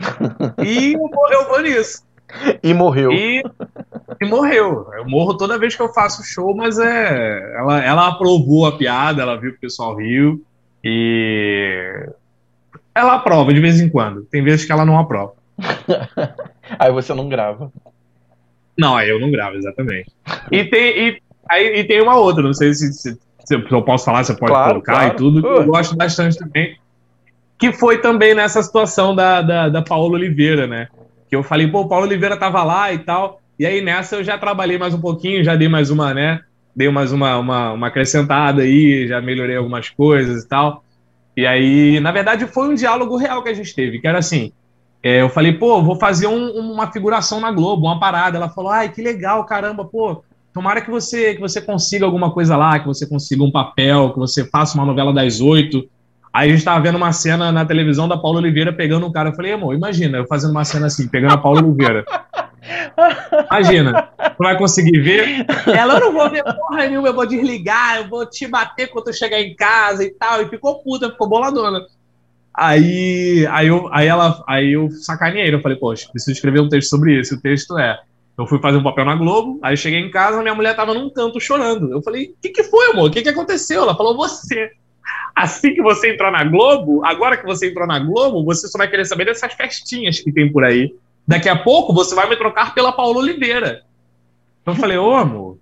E 0.63 0.93
eu, 0.93 1.09
eu 1.31 1.49
vou 1.49 1.61
nisso. 1.61 2.03
E 2.63 2.73
morreu. 2.73 3.11
E, 3.11 3.43
e, 4.21 4.25
morreu. 4.25 4.87
Eu 4.93 5.07
morro 5.07 5.35
toda 5.35 5.57
vez 5.57 5.75
que 5.75 5.81
eu 5.81 5.93
faço 5.93 6.23
show, 6.23 6.55
mas 6.55 6.79
é. 6.79 7.55
Ela, 7.57 7.83
ela 7.83 8.07
aprovou 8.07 8.65
a 8.65 8.77
piada, 8.77 9.21
ela 9.21 9.39
viu 9.39 9.51
que 9.51 9.57
o 9.57 9.61
pessoal 9.61 9.95
riu. 9.95 10.43
E. 10.83 12.07
Ela 12.93 13.15
aprova 13.15 13.53
de 13.53 13.59
vez 13.59 13.79
em 13.79 13.89
quando. 13.89 14.23
Tem 14.25 14.43
vezes 14.43 14.65
que 14.65 14.71
ela 14.71 14.85
não 14.85 14.99
aprova. 14.99 15.33
aí 16.77 16.91
você 16.91 17.13
não 17.13 17.29
grava. 17.29 17.71
Não, 18.77 18.95
aí 18.95 19.09
eu 19.09 19.19
não 19.19 19.31
gravo, 19.31 19.57
exatamente. 19.57 20.11
E 20.51 20.63
tem, 20.65 20.97
e, 20.97 21.21
aí, 21.49 21.79
e 21.79 21.83
tem 21.83 22.01
uma 22.01 22.15
outra, 22.15 22.41
não 22.41 22.53
sei 22.53 22.73
se, 22.73 22.91
se, 22.93 23.17
se 23.45 23.55
eu 23.55 23.81
posso 23.83 24.05
falar, 24.05 24.23
você 24.23 24.33
pode 24.35 24.51
claro, 24.51 24.71
colocar 24.71 24.93
claro. 24.93 25.13
e 25.13 25.15
tudo. 25.17 25.47
Eu 25.47 25.65
gosto 25.65 25.95
bastante 25.95 26.37
também. 26.37 26.77
Que 27.57 27.71
foi 27.71 27.99
também 27.99 28.33
nessa 28.33 28.61
situação 28.63 29.15
da, 29.15 29.41
da, 29.41 29.69
da 29.69 29.81
Paola 29.81 30.13
Oliveira, 30.13 30.65
né? 30.65 30.87
Que 31.31 31.35
eu 31.37 31.43
falei, 31.43 31.65
pô, 31.65 31.79
o 31.79 31.87
Paulo 31.87 32.05
Oliveira 32.05 32.35
tava 32.35 32.61
lá 32.61 32.91
e 32.91 32.99
tal. 32.99 33.39
E 33.57 33.65
aí 33.65 33.81
nessa 33.81 34.17
eu 34.17 34.23
já 34.23 34.37
trabalhei 34.37 34.77
mais 34.77 34.93
um 34.93 34.99
pouquinho, 34.99 35.45
já 35.45 35.55
dei 35.55 35.69
mais 35.69 35.89
uma, 35.89 36.13
né? 36.13 36.41
Dei 36.75 36.89
mais 36.89 37.13
uma, 37.13 37.37
uma, 37.37 37.71
uma 37.71 37.87
acrescentada 37.87 38.63
aí, 38.63 39.07
já 39.07 39.21
melhorei 39.21 39.55
algumas 39.55 39.89
coisas 39.89 40.43
e 40.43 40.47
tal. 40.47 40.83
E 41.37 41.47
aí, 41.47 42.01
na 42.01 42.11
verdade, 42.11 42.45
foi 42.47 42.67
um 42.67 42.75
diálogo 42.75 43.15
real 43.15 43.41
que 43.41 43.47
a 43.47 43.53
gente 43.53 43.73
teve, 43.73 43.99
que 43.99 44.07
era 44.07 44.19
assim, 44.19 44.51
é, 45.01 45.21
eu 45.21 45.29
falei, 45.29 45.53
pô, 45.53 45.81
vou 45.81 45.95
fazer 45.95 46.27
um, 46.27 46.51
uma 46.51 46.91
figuração 46.91 47.39
na 47.39 47.49
Globo, 47.49 47.87
uma 47.87 47.97
parada. 47.97 48.35
Ela 48.35 48.49
falou, 48.49 48.69
ai, 48.69 48.89
que 48.89 49.01
legal, 49.01 49.45
caramba, 49.45 49.85
pô, 49.85 50.21
tomara 50.53 50.81
que 50.81 50.91
você, 50.91 51.33
que 51.33 51.39
você 51.39 51.61
consiga 51.61 52.05
alguma 52.05 52.31
coisa 52.31 52.57
lá, 52.57 52.77
que 52.77 52.87
você 52.87 53.07
consiga 53.07 53.41
um 53.41 53.51
papel, 53.51 54.11
que 54.11 54.19
você 54.19 54.43
faça 54.43 54.77
uma 54.77 54.85
novela 54.85 55.13
das 55.13 55.39
oito. 55.39 55.89
Aí 56.33 56.49
a 56.49 56.53
gente 56.53 56.63
tava 56.63 56.81
vendo 56.81 56.95
uma 56.95 57.11
cena 57.11 57.51
na 57.51 57.65
televisão 57.65 58.07
da 58.07 58.17
Paula 58.17 58.39
Oliveira 58.39 58.71
pegando 58.71 59.05
um 59.05 59.11
cara. 59.11 59.29
Eu 59.29 59.35
falei, 59.35 59.51
amor, 59.51 59.75
imagina, 59.75 60.17
eu 60.17 60.27
fazendo 60.27 60.51
uma 60.51 60.63
cena 60.63 60.87
assim, 60.87 61.07
pegando 61.07 61.33
a 61.33 61.37
Paula 61.37 61.61
Oliveira. 61.61 62.05
Imagina, 63.49 64.09
tu 64.17 64.37
vai 64.43 64.57
conseguir 64.57 64.99
ver. 64.99 65.45
Ela, 65.67 65.95
eu 65.95 65.99
não 65.99 66.13
vou 66.13 66.29
ver 66.29 66.43
porra 66.43 66.87
nenhuma, 66.87 67.07
eu 67.07 67.13
vou 67.13 67.25
desligar, 67.25 67.97
eu 67.97 68.07
vou 68.07 68.25
te 68.25 68.47
bater 68.47 68.87
quando 68.87 69.07
eu 69.07 69.13
chegar 69.13 69.41
em 69.41 69.55
casa 69.55 70.03
e 70.03 70.11
tal. 70.11 70.41
E 70.41 70.49
ficou 70.49 70.81
puta, 70.83 71.09
ficou 71.09 71.27
boladona. 71.27 71.81
Aí, 72.53 73.47
aí, 73.49 73.67
eu, 73.67 73.89
aí, 73.91 74.07
ela, 74.07 74.43
aí 74.47 74.73
eu 74.73 74.91
sacaneei, 74.91 75.53
eu 75.53 75.61
falei, 75.61 75.77
poxa, 75.77 76.07
preciso 76.11 76.33
escrever 76.33 76.61
um 76.61 76.69
texto 76.69 76.89
sobre 76.89 77.19
isso. 77.19 77.35
O 77.35 77.41
texto 77.41 77.77
é: 77.77 77.97
eu 78.37 78.45
fui 78.45 78.59
fazer 78.59 78.77
um 78.77 78.83
papel 78.83 79.05
na 79.05 79.15
Globo, 79.15 79.59
aí 79.63 79.75
cheguei 79.77 79.99
em 79.99 80.11
casa, 80.11 80.41
minha 80.41 80.55
mulher 80.55 80.75
tava 80.75 80.93
num 80.93 81.09
canto 81.09 81.39
chorando. 81.39 81.91
Eu 81.91 82.01
falei, 82.01 82.25
o 82.25 82.35
que, 82.41 82.49
que 82.49 82.63
foi, 82.63 82.91
amor? 82.91 83.09
O 83.09 83.11
que, 83.11 83.21
que 83.21 83.29
aconteceu? 83.29 83.83
Ela 83.83 83.95
falou, 83.95 84.15
você. 84.15 84.71
Assim 85.41 85.73
que 85.73 85.81
você 85.81 86.13
entrou 86.13 86.29
na 86.29 86.43
Globo, 86.43 87.03
agora 87.03 87.35
que 87.35 87.43
você 87.43 87.71
entrou 87.71 87.87
na 87.87 87.97
Globo, 87.97 88.45
você 88.45 88.67
só 88.67 88.77
vai 88.77 88.87
querer 88.87 89.05
saber 89.05 89.25
dessas 89.25 89.51
festinhas 89.53 90.19
que 90.19 90.31
tem 90.31 90.51
por 90.51 90.63
aí. 90.63 90.93
Daqui 91.27 91.49
a 91.49 91.55
pouco 91.55 91.95
você 91.95 92.13
vai 92.13 92.29
me 92.29 92.35
trocar 92.35 92.75
pela 92.75 92.91
Paula 92.91 93.17
Oliveira. 93.17 93.81
Então 94.61 94.75
eu 94.75 94.79
falei, 94.79 94.99
ô 94.99 95.15
amor, 95.15 95.57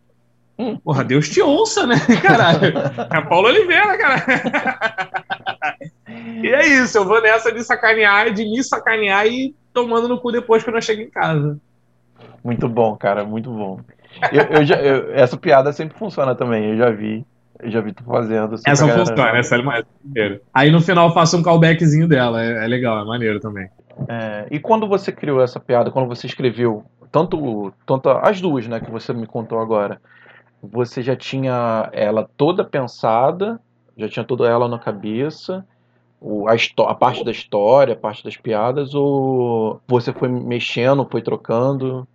hum, 0.57 0.75
porra, 0.75 1.05
Deus 1.05 1.29
te 1.29 1.41
ouça, 1.41 1.87
né, 1.87 1.95
caralho? 2.21 2.77
É 2.77 3.17
a 3.17 3.21
Paula 3.21 3.47
Oliveira, 3.47 3.97
cara. 3.97 4.25
E 6.43 6.47
é 6.47 6.67
isso, 6.67 6.97
eu 6.97 7.05
vou 7.05 7.21
nessa 7.21 7.51
de 7.51 7.63
sacanear, 7.63 8.33
de 8.33 8.43
me 8.43 8.63
sacanear 8.63 9.27
e 9.27 9.55
tomando 9.73 10.07
no 10.07 10.19
cu 10.19 10.31
depois 10.31 10.63
quando 10.63 10.77
eu 10.77 10.81
chego 10.81 11.01
em 11.01 11.09
casa. 11.09 11.59
Muito 12.43 12.67
bom, 12.67 12.97
cara, 12.97 13.23
muito 13.23 13.51
bom. 13.51 13.79
Eu, 14.31 14.43
eu 14.45 14.65
já, 14.65 14.75
eu, 14.77 15.13
essa 15.13 15.37
piada 15.37 15.71
sempre 15.71 15.97
funciona 15.97 16.33
também, 16.33 16.71
eu 16.71 16.77
já 16.77 16.89
vi. 16.89 17.25
Eu 17.61 17.69
já 17.69 17.81
vi 17.81 17.93
tu 17.93 18.03
fazendo. 18.03 18.55
Assim, 18.55 18.63
essa 18.65 18.87
funciona, 18.87 19.37
essa 19.37 19.55
é 19.55 19.61
mais 19.61 19.85
maneiro. 20.03 20.41
Aí 20.53 20.71
no 20.71 20.81
final 20.81 21.09
eu 21.09 21.13
faço 21.13 21.37
um 21.37 21.43
callbackzinho 21.43 22.07
dela, 22.07 22.43
é, 22.43 22.63
é 22.63 22.67
legal, 22.67 23.01
é 23.01 23.05
maneiro 23.05 23.39
também. 23.39 23.69
É, 24.07 24.47
e 24.49 24.59
quando 24.59 24.87
você 24.87 25.11
criou 25.11 25.41
essa 25.41 25.59
piada, 25.59 25.91
quando 25.91 26.07
você 26.07 26.25
escreveu, 26.25 26.85
tanto, 27.11 27.73
tanto 27.85 28.09
as 28.09 28.39
duas, 28.39 28.67
né, 28.67 28.79
que 28.79 28.89
você 28.89 29.11
me 29.11 29.27
contou 29.27 29.59
agora, 29.59 29.99
você 30.61 31.01
já 31.01 31.15
tinha 31.15 31.89
ela 31.91 32.29
toda 32.37 32.63
pensada, 32.63 33.59
já 33.97 34.07
tinha 34.07 34.23
toda 34.23 34.47
ela 34.47 34.67
na 34.67 34.79
cabeça, 34.79 35.65
o, 36.21 36.47
a, 36.47 36.53
a, 36.53 36.95
parte 36.95 37.23
da 37.23 37.31
história, 37.31 37.93
a 37.93 37.97
parte 37.97 38.23
das 38.23 38.37
piadas, 38.37 38.93
ou 38.93 39.81
você 39.87 40.13
foi 40.13 40.29
mexendo, 40.29 41.07
foi 41.09 41.21
trocando? 41.21 42.07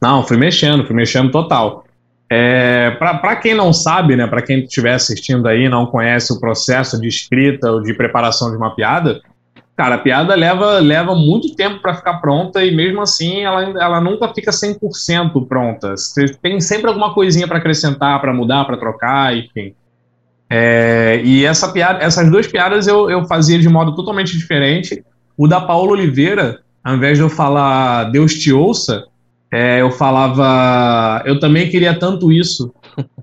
Não, 0.00 0.24
fui 0.24 0.36
mexendo, 0.36 0.84
fui 0.84 0.94
mexendo 0.94 1.30
total. 1.30 1.84
É, 2.34 2.92
para 2.92 3.36
quem 3.36 3.54
não 3.54 3.74
sabe, 3.74 4.16
né, 4.16 4.26
para 4.26 4.40
quem 4.40 4.60
estiver 4.60 4.94
assistindo 4.94 5.46
aí 5.46 5.68
não 5.68 5.84
conhece 5.84 6.32
o 6.32 6.40
processo 6.40 6.98
de 6.98 7.06
escrita 7.06 7.70
ou 7.70 7.82
de 7.82 7.92
preparação 7.92 8.50
de 8.50 8.56
uma 8.56 8.74
piada, 8.74 9.20
cara, 9.76 9.96
a 9.96 9.98
piada 9.98 10.34
leva, 10.34 10.78
leva 10.78 11.14
muito 11.14 11.54
tempo 11.54 11.82
para 11.82 11.92
ficar 11.92 12.22
pronta 12.22 12.64
e 12.64 12.74
mesmo 12.74 13.02
assim 13.02 13.42
ela, 13.42 13.62
ela 13.78 14.00
nunca 14.00 14.32
fica 14.32 14.50
100% 14.50 15.46
pronta. 15.46 15.94
Tem 16.40 16.58
sempre 16.58 16.88
alguma 16.88 17.12
coisinha 17.12 17.46
para 17.46 17.58
acrescentar, 17.58 18.18
para 18.18 18.32
mudar, 18.32 18.64
para 18.64 18.78
trocar, 18.78 19.36
enfim. 19.36 19.74
É, 20.48 21.20
e 21.22 21.44
essa 21.44 21.70
piada, 21.70 22.02
essas 22.02 22.30
duas 22.30 22.46
piadas 22.46 22.86
eu, 22.86 23.10
eu 23.10 23.26
fazia 23.26 23.58
de 23.58 23.68
modo 23.68 23.94
totalmente 23.94 24.38
diferente. 24.38 25.04
O 25.36 25.46
da 25.46 25.60
Paula 25.60 25.92
Oliveira, 25.92 26.60
ao 26.82 26.94
invés 26.94 27.18
de 27.18 27.24
eu 27.24 27.28
falar 27.28 28.04
Deus 28.04 28.32
te 28.32 28.50
ouça, 28.50 29.04
é, 29.52 29.82
eu 29.82 29.90
falava, 29.90 31.22
eu 31.26 31.38
também 31.38 31.68
queria 31.68 31.92
tanto 31.92 32.32
isso. 32.32 32.72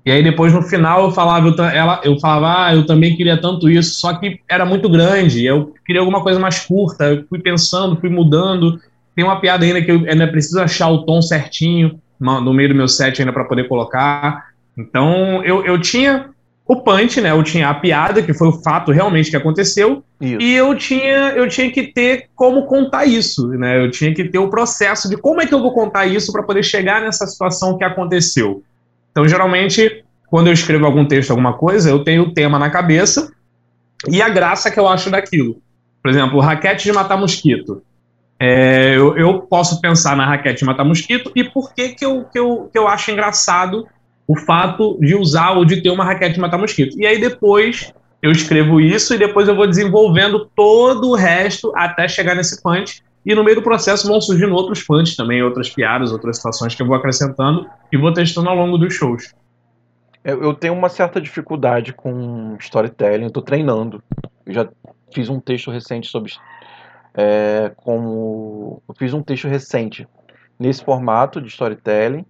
E 0.06 0.10
aí 0.12 0.22
depois 0.22 0.52
no 0.52 0.62
final 0.62 1.04
eu 1.04 1.10
falava, 1.10 1.48
eu, 1.48 1.64
ela, 1.64 2.00
eu 2.04 2.18
falava, 2.20 2.66
ah, 2.66 2.74
eu 2.74 2.86
também 2.86 3.16
queria 3.16 3.36
tanto 3.36 3.68
isso, 3.68 4.00
só 4.00 4.14
que 4.14 4.38
era 4.48 4.64
muito 4.64 4.88
grande, 4.88 5.44
eu 5.44 5.74
queria 5.84 6.00
alguma 6.00 6.22
coisa 6.22 6.38
mais 6.38 6.60
curta, 6.60 7.04
eu 7.06 7.24
fui 7.28 7.40
pensando, 7.40 8.00
fui 8.00 8.08
mudando. 8.08 8.80
Tem 9.14 9.24
uma 9.24 9.40
piada 9.40 9.64
ainda 9.64 9.82
que 9.82 9.90
eu 9.90 10.04
ainda 10.08 10.28
preciso 10.28 10.60
achar 10.60 10.88
o 10.88 11.04
tom 11.04 11.20
certinho 11.20 12.00
no 12.18 12.54
meio 12.54 12.68
do 12.68 12.74
meu 12.76 12.86
set 12.86 13.20
ainda 13.20 13.32
para 13.32 13.44
poder 13.44 13.66
colocar. 13.66 14.50
Então 14.78 15.42
eu, 15.44 15.64
eu 15.64 15.80
tinha 15.80 16.30
o 16.70 16.82
punch, 16.82 17.20
né? 17.20 17.32
Eu 17.32 17.42
tinha 17.42 17.68
a 17.68 17.74
piada, 17.74 18.22
que 18.22 18.32
foi 18.32 18.46
o 18.46 18.62
fato 18.62 18.92
realmente 18.92 19.28
que 19.28 19.36
aconteceu, 19.36 20.04
isso. 20.20 20.40
e 20.40 20.54
eu 20.54 20.72
tinha, 20.76 21.30
eu 21.30 21.48
tinha 21.48 21.68
que 21.68 21.88
ter 21.88 22.28
como 22.32 22.64
contar 22.64 23.06
isso, 23.06 23.48
né? 23.48 23.84
Eu 23.84 23.90
tinha 23.90 24.14
que 24.14 24.22
ter 24.28 24.38
o 24.38 24.48
processo 24.48 25.08
de 25.08 25.16
como 25.16 25.42
é 25.42 25.46
que 25.46 25.52
eu 25.52 25.60
vou 25.60 25.74
contar 25.74 26.06
isso 26.06 26.32
para 26.32 26.44
poder 26.44 26.62
chegar 26.62 27.02
nessa 27.02 27.26
situação 27.26 27.76
que 27.76 27.82
aconteceu. 27.82 28.62
Então, 29.10 29.26
geralmente, 29.26 30.04
quando 30.28 30.46
eu 30.46 30.52
escrevo 30.52 30.86
algum 30.86 31.04
texto, 31.04 31.32
alguma 31.32 31.54
coisa, 31.54 31.90
eu 31.90 32.04
tenho 32.04 32.22
o 32.22 32.32
tema 32.32 32.56
na 32.56 32.70
cabeça 32.70 33.32
e 34.08 34.22
a 34.22 34.28
graça 34.28 34.70
que 34.70 34.78
eu 34.78 34.86
acho 34.86 35.10
daquilo. 35.10 35.60
Por 36.00 36.08
exemplo, 36.08 36.38
raquete 36.38 36.84
de 36.84 36.92
matar 36.92 37.16
mosquito. 37.16 37.82
É, 38.38 38.96
eu, 38.96 39.18
eu, 39.18 39.40
posso 39.40 39.80
pensar 39.80 40.16
na 40.16 40.24
raquete 40.24 40.60
de 40.60 40.66
matar 40.66 40.84
mosquito 40.84 41.32
e 41.34 41.42
por 41.42 41.74
que, 41.74 41.90
que, 41.90 42.06
eu, 42.06 42.24
que, 42.26 42.38
eu, 42.38 42.70
que 42.72 42.78
eu 42.78 42.86
acho 42.86 43.10
engraçado 43.10 43.88
o 44.30 44.36
fato 44.36 44.96
de 45.00 45.16
usar 45.16 45.50
ou 45.54 45.64
de 45.64 45.82
ter 45.82 45.90
uma 45.90 46.04
raquete 46.04 46.34
de 46.34 46.40
matar 46.40 46.56
mosquito. 46.56 46.96
E 46.96 47.04
aí 47.04 47.20
depois 47.20 47.92
eu 48.22 48.30
escrevo 48.30 48.80
isso 48.80 49.12
e 49.12 49.18
depois 49.18 49.48
eu 49.48 49.56
vou 49.56 49.66
desenvolvendo 49.66 50.48
todo 50.54 51.08
o 51.08 51.16
resto 51.16 51.72
até 51.74 52.06
chegar 52.06 52.36
nesse 52.36 52.62
punch. 52.62 53.02
E 53.26 53.34
no 53.34 53.42
meio 53.42 53.56
do 53.56 53.62
processo 53.62 54.06
vão 54.06 54.20
surgindo 54.20 54.54
outros 54.54 54.84
punches 54.84 55.16
também, 55.16 55.42
outras 55.42 55.68
piadas, 55.68 56.12
outras 56.12 56.36
situações 56.36 56.76
que 56.76 56.80
eu 56.80 56.86
vou 56.86 56.94
acrescentando 56.94 57.68
e 57.90 57.96
vou 57.96 58.12
testando 58.12 58.48
ao 58.48 58.54
longo 58.54 58.78
dos 58.78 58.94
shows. 58.94 59.34
Eu, 60.22 60.54
tenho 60.54 60.74
uma 60.74 60.88
certa 60.88 61.20
dificuldade 61.20 61.92
com 61.92 62.56
storytelling, 62.60 63.24
eu 63.24 63.32
tô 63.32 63.42
treinando. 63.42 64.00
Eu 64.46 64.54
já 64.54 64.68
fiz 65.12 65.28
um 65.28 65.40
texto 65.40 65.72
recente 65.72 66.06
sobre. 66.06 66.30
É, 67.14 67.72
como. 67.74 68.80
Eu 68.88 68.94
fiz 68.94 69.12
um 69.12 69.22
texto 69.22 69.48
recente 69.48 70.06
nesse 70.56 70.84
formato 70.84 71.40
de 71.40 71.48
storytelling 71.48 72.24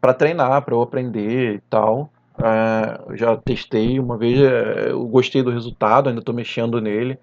para 0.00 0.14
treinar, 0.14 0.62
para 0.62 0.74
eu 0.74 0.82
aprender 0.82 1.54
e 1.56 1.60
tal. 1.70 2.10
É, 2.38 3.16
já 3.16 3.36
testei 3.36 3.98
uma 3.98 4.16
vez, 4.16 4.38
é, 4.40 4.90
eu 4.90 5.04
gostei 5.06 5.42
do 5.42 5.50
resultado, 5.50 6.08
ainda 6.08 6.20
estou 6.20 6.34
mexendo 6.34 6.80
nele, 6.80 7.18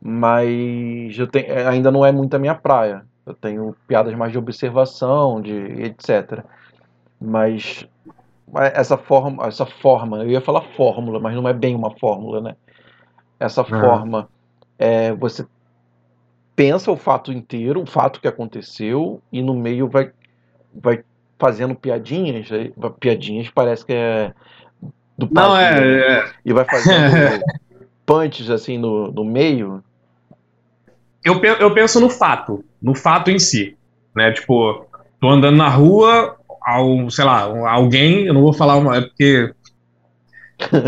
mas 0.00 1.18
eu 1.18 1.26
tenho, 1.26 1.46
é, 1.46 1.66
ainda 1.66 1.90
não 1.90 2.06
é 2.06 2.12
muito 2.12 2.34
a 2.34 2.38
minha 2.38 2.54
praia. 2.54 3.04
Eu 3.26 3.34
tenho 3.34 3.76
piadas 3.86 4.14
mais 4.14 4.32
de 4.32 4.38
observação, 4.38 5.40
de 5.40 5.52
etc. 5.82 6.44
Mas 7.20 7.86
essa 8.54 8.96
forma, 8.96 9.46
essa 9.46 9.64
forma, 9.64 10.18
eu 10.18 10.30
ia 10.30 10.40
falar 10.40 10.62
fórmula, 10.76 11.20
mas 11.20 11.34
não 11.34 11.48
é 11.48 11.52
bem 11.52 11.74
uma 11.74 11.90
fórmula, 11.98 12.40
né? 12.40 12.56
Essa 13.38 13.64
forma, 13.64 14.28
é, 14.78 15.12
você 15.12 15.46
pensa 16.54 16.90
o 16.90 16.96
fato 16.96 17.32
inteiro, 17.32 17.82
o 17.82 17.86
fato 17.86 18.20
que 18.20 18.28
aconteceu, 18.28 19.20
e 19.32 19.42
no 19.42 19.54
meio 19.54 19.88
vai, 19.88 20.12
vai 20.74 21.02
fazendo 21.42 21.74
piadinhas, 21.74 22.46
piadinhas 23.00 23.50
parece 23.52 23.84
que 23.84 23.92
é 23.92 24.32
do 25.18 25.28
Não, 25.28 25.56
é, 25.56 26.20
é, 26.20 26.30
E 26.44 26.52
vai 26.52 26.64
fazendo 26.64 27.42
punches 28.06 28.48
assim 28.48 28.78
no, 28.78 29.10
no 29.10 29.24
meio. 29.24 29.82
Eu, 31.24 31.42
eu 31.42 31.74
penso 31.74 31.98
no 31.98 32.08
fato, 32.08 32.64
no 32.80 32.94
fato 32.94 33.28
em 33.28 33.40
si. 33.40 33.76
Né? 34.14 34.30
Tipo, 34.30 34.86
tô 35.20 35.30
andando 35.30 35.56
na 35.56 35.68
rua, 35.68 36.36
ao, 36.64 37.10
sei 37.10 37.24
lá, 37.24 37.40
alguém, 37.68 38.26
eu 38.26 38.34
não 38.34 38.42
vou 38.42 38.52
falar 38.52 38.76
uma, 38.76 38.96
é 38.96 39.00
porque. 39.00 39.52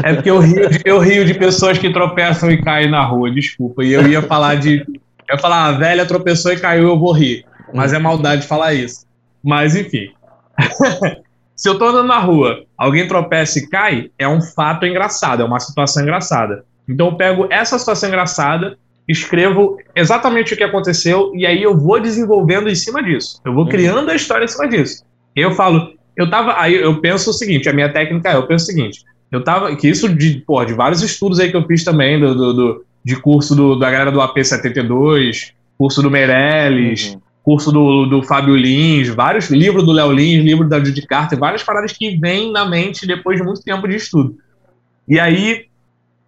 É 0.05 0.15
porque 0.15 0.31
eu 0.31 0.39
rio, 0.39 0.71
de, 0.71 0.81
eu 0.85 1.01
rio 1.01 1.25
de 1.25 1.35
pessoas 1.35 1.79
que 1.79 1.93
tropeçam 1.93 2.49
e 2.49 2.63
caem 2.63 2.89
na 2.89 3.05
rua, 3.05 3.29
desculpa. 3.29 3.83
E 3.83 3.93
eu 3.93 4.07
ia 4.07 4.23
falar 4.23 4.55
de. 4.55 4.85
Eu 5.29 5.35
ia 5.35 5.39
falar, 5.39 5.67
a 5.67 5.73
velha 5.73 6.07
tropeçou 6.07 6.53
e 6.53 6.61
caiu, 6.61 6.87
eu 6.87 6.99
vou 6.99 7.13
rir. 7.13 7.45
Mas 7.73 7.93
é 7.93 7.99
maldade 7.99 8.47
falar 8.47 8.73
isso. 8.73 9.05
Mas 9.43 9.75
enfim. 9.75 10.13
Se 11.57 11.69
eu 11.69 11.79
tô 11.79 11.87
andando 11.87 12.09
na 12.09 12.19
rua, 12.19 12.65
alguém 12.77 13.07
tropeça 13.07 13.61
e 13.61 13.69
cai, 13.69 14.11
é 14.19 14.27
um 14.27 14.43
fato 14.43 14.85
engraçado, 14.85 15.43
é 15.43 15.45
uma 15.45 15.61
situação 15.61 16.03
engraçada. 16.03 16.65
Então 16.89 17.09
eu 17.09 17.17
pego 17.17 17.47
essa 17.49 17.79
situação 17.79 18.09
engraçada, 18.09 18.77
escrevo 19.07 19.79
exatamente 19.95 20.53
o 20.53 20.57
que 20.57 20.65
aconteceu 20.65 21.31
e 21.35 21.47
aí 21.47 21.63
eu 21.63 21.77
vou 21.77 22.01
desenvolvendo 22.01 22.69
em 22.69 22.75
cima 22.75 23.03
disso. 23.03 23.41
Eu 23.45 23.55
vou 23.55 23.69
criando 23.69 24.11
a 24.11 24.17
história 24.17 24.45
em 24.45 24.49
cima 24.49 24.69
disso. 24.69 25.05
Eu 25.37 25.53
falo, 25.53 25.93
eu 26.17 26.29
tava, 26.29 26.61
aí 26.61 26.75
eu 26.75 27.01
penso 27.01 27.31
o 27.31 27.33
seguinte, 27.33 27.69
a 27.69 27.73
minha 27.73 27.93
técnica 27.93 28.31
é, 28.31 28.35
eu 28.35 28.47
penso 28.47 28.65
o 28.65 28.67
seguinte, 28.67 29.05
eu 29.31 29.43
tava, 29.43 29.75
que 29.77 29.89
isso 29.89 30.09
de, 30.09 30.43
pô, 30.45 30.65
de 30.65 30.75
vários 30.75 31.03
estudos 31.03 31.39
aí 31.39 31.51
que 31.51 31.57
eu 31.57 31.67
fiz 31.67 31.85
também, 31.85 32.19
do, 32.19 32.35
do, 32.35 32.53
do 32.53 32.85
de 33.05 33.17
curso 33.17 33.55
do, 33.55 33.79
da 33.79 33.91
galera 33.91 34.11
do 34.11 34.19
AP72, 34.19 35.53
curso 35.77 36.03
do 36.03 36.11
Meirelles, 36.11 37.13
uhum 37.13 37.24
curso 37.45 37.71
do, 37.71 38.07
do 38.07 38.23
Fábio 38.23 38.57
Lins, 38.57 39.09
vários 39.09 39.51
livros 39.51 39.85
do 39.85 39.93
Léo 39.93 40.11
Lins, 40.11 40.43
livro 40.43 40.67
da 40.67 40.83
Judy 40.83 41.07
Carter, 41.07 41.39
várias 41.39 41.63
paradas 41.63 41.93
que 41.93 42.17
vêm 42.17 42.51
na 42.51 42.65
mente 42.65 43.07
depois 43.07 43.39
de 43.39 43.45
muito 43.45 43.63
tempo 43.63 43.87
de 43.87 43.97
estudo. 43.97 44.35
E 45.07 45.21
aí 45.21 45.67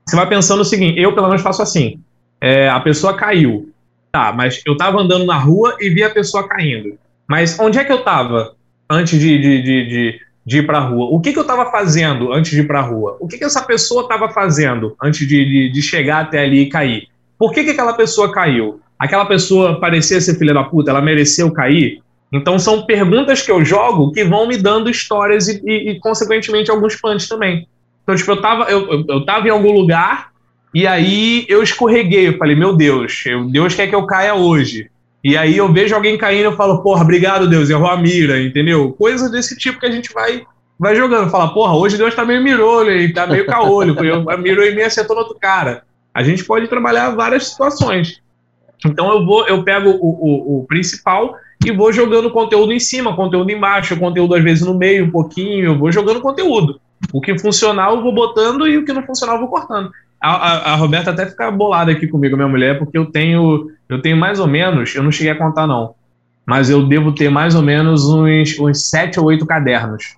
você 0.06 0.14
vai 0.14 0.28
pensando 0.28 0.60
o 0.60 0.64
seguinte: 0.64 1.00
eu 1.00 1.14
pelo 1.14 1.28
menos 1.28 1.42
faço 1.42 1.62
assim. 1.62 1.98
É, 2.38 2.68
a 2.68 2.78
pessoa 2.80 3.16
caiu. 3.16 3.72
Tá, 4.12 4.30
mas 4.32 4.60
eu 4.66 4.76
tava 4.76 5.00
andando 5.00 5.24
na 5.24 5.38
rua 5.38 5.76
e 5.80 5.88
vi 5.88 6.04
a 6.04 6.10
pessoa 6.10 6.46
caindo. 6.46 6.98
Mas 7.26 7.58
onde 7.58 7.78
é 7.78 7.84
que 7.84 7.92
eu 7.92 8.04
tava 8.04 8.54
antes 8.88 9.18
de, 9.18 9.38
de, 9.38 9.62
de, 9.62 9.88
de, 9.88 10.20
de 10.44 10.58
ir 10.58 10.66
pra 10.66 10.80
rua? 10.80 11.08
O 11.10 11.18
que, 11.18 11.32
que 11.32 11.38
eu 11.38 11.44
tava 11.44 11.70
fazendo 11.70 12.32
antes 12.32 12.50
de 12.50 12.60
ir 12.60 12.66
pra 12.66 12.82
rua? 12.82 13.16
O 13.20 13.26
que, 13.26 13.38
que 13.38 13.44
essa 13.44 13.62
pessoa 13.62 14.06
tava 14.06 14.28
fazendo 14.28 14.94
antes 15.02 15.26
de, 15.26 15.44
de, 15.44 15.72
de 15.72 15.82
chegar 15.82 16.20
até 16.20 16.44
ali 16.44 16.60
e 16.60 16.68
cair? 16.68 17.08
Por 17.38 17.52
que, 17.52 17.64
que 17.64 17.70
aquela 17.70 17.94
pessoa 17.94 18.30
caiu? 18.30 18.80
Aquela 18.98 19.26
pessoa 19.26 19.78
parecia 19.78 20.20
ser 20.20 20.38
filha 20.38 20.54
da 20.54 20.64
puta, 20.64 20.90
ela 20.90 21.02
mereceu 21.02 21.52
cair? 21.52 22.00
Então 22.32 22.58
são 22.58 22.84
perguntas 22.84 23.42
que 23.42 23.50
eu 23.50 23.64
jogo 23.64 24.12
que 24.12 24.24
vão 24.24 24.48
me 24.48 24.56
dando 24.56 24.90
histórias 24.90 25.48
e, 25.48 25.62
e, 25.64 25.90
e 25.90 26.00
consequentemente, 26.00 26.70
alguns 26.70 26.96
punts 26.96 27.28
também. 27.28 27.68
Então, 28.02 28.14
tipo, 28.14 28.30
eu 28.30 28.40
tava, 28.40 28.64
eu, 28.70 28.90
eu, 28.90 29.04
eu 29.08 29.24
tava 29.24 29.46
em 29.48 29.50
algum 29.50 29.72
lugar 29.72 30.30
e 30.74 30.86
aí 30.86 31.44
eu 31.48 31.62
escorreguei. 31.62 32.28
Eu 32.28 32.38
falei, 32.38 32.56
meu 32.56 32.74
Deus, 32.74 33.24
eu, 33.26 33.44
Deus 33.44 33.74
quer 33.74 33.86
que 33.86 33.94
eu 33.94 34.06
caia 34.06 34.34
hoje. 34.34 34.90
E 35.22 35.36
aí 35.36 35.56
eu 35.56 35.72
vejo 35.72 35.94
alguém 35.94 36.16
caindo 36.16 36.52
e 36.52 36.56
falo, 36.56 36.82
porra, 36.82 37.02
obrigado, 37.02 37.48
Deus, 37.48 37.68
errou 37.68 37.88
a 37.88 37.96
mira, 37.96 38.40
entendeu? 38.40 38.92
Coisas 38.92 39.30
desse 39.30 39.56
tipo 39.56 39.80
que 39.80 39.86
a 39.86 39.90
gente 39.90 40.12
vai 40.12 40.44
vai 40.78 40.94
jogando. 40.94 41.30
Fala, 41.30 41.52
porra, 41.52 41.74
hoje 41.74 41.96
Deus 41.96 42.14
tá 42.14 42.24
meio 42.24 42.42
mirolho, 42.42 42.90
ele 42.90 43.12
tá 43.12 43.26
meio 43.26 43.46
caolho, 43.46 43.96
mirou 44.38 44.64
em 44.64 44.74
mim 44.74 44.80
e 44.80 44.84
acertou 44.84 45.16
no 45.16 45.22
outro 45.22 45.38
cara. 45.40 45.82
A 46.14 46.22
gente 46.22 46.44
pode 46.44 46.68
trabalhar 46.68 47.10
várias 47.10 47.48
situações. 47.48 48.20
Então 48.84 49.10
eu 49.10 49.24
vou, 49.24 49.46
eu 49.46 49.62
pego 49.62 49.90
o, 49.90 49.94
o, 49.94 50.58
o, 50.58 50.66
principal 50.66 51.36
e 51.64 51.72
vou 51.72 51.92
jogando 51.92 52.30
conteúdo 52.30 52.72
em 52.72 52.78
cima, 52.78 53.16
conteúdo 53.16 53.50
embaixo, 53.50 53.96
conteúdo 53.96 54.34
às 54.34 54.42
vezes 54.42 54.66
no 54.66 54.76
meio, 54.76 55.06
um 55.06 55.10
pouquinho, 55.10 55.66
eu 55.66 55.78
vou 55.78 55.90
jogando 55.90 56.20
conteúdo. 56.20 56.80
O 57.12 57.20
que 57.20 57.38
funcionar 57.38 57.90
eu 57.90 58.02
vou 58.02 58.14
botando 58.14 58.66
e 58.66 58.76
o 58.76 58.84
que 58.84 58.92
não 58.92 59.02
funcionar 59.02 59.34
eu 59.34 59.40
vou 59.40 59.48
cortando. 59.48 59.90
A, 60.20 60.30
a, 60.30 60.72
a, 60.72 60.76
Roberta 60.76 61.10
até 61.10 61.26
fica 61.26 61.50
bolada 61.50 61.92
aqui 61.92 62.06
comigo, 62.06 62.36
minha 62.36 62.48
mulher, 62.48 62.78
porque 62.78 62.96
eu 62.96 63.06
tenho, 63.06 63.70
eu 63.88 64.00
tenho 64.00 64.16
mais 64.16 64.40
ou 64.40 64.46
menos, 64.46 64.94
eu 64.94 65.02
não 65.02 65.12
cheguei 65.12 65.32
a 65.32 65.38
contar 65.38 65.66
não, 65.66 65.94
mas 66.46 66.70
eu 66.70 66.86
devo 66.86 67.12
ter 67.12 67.30
mais 67.30 67.54
ou 67.54 67.62
menos 67.62 68.08
uns, 68.08 68.58
uns 68.58 68.88
sete 68.88 69.20
ou 69.20 69.26
oito 69.26 69.46
cadernos. 69.46 70.16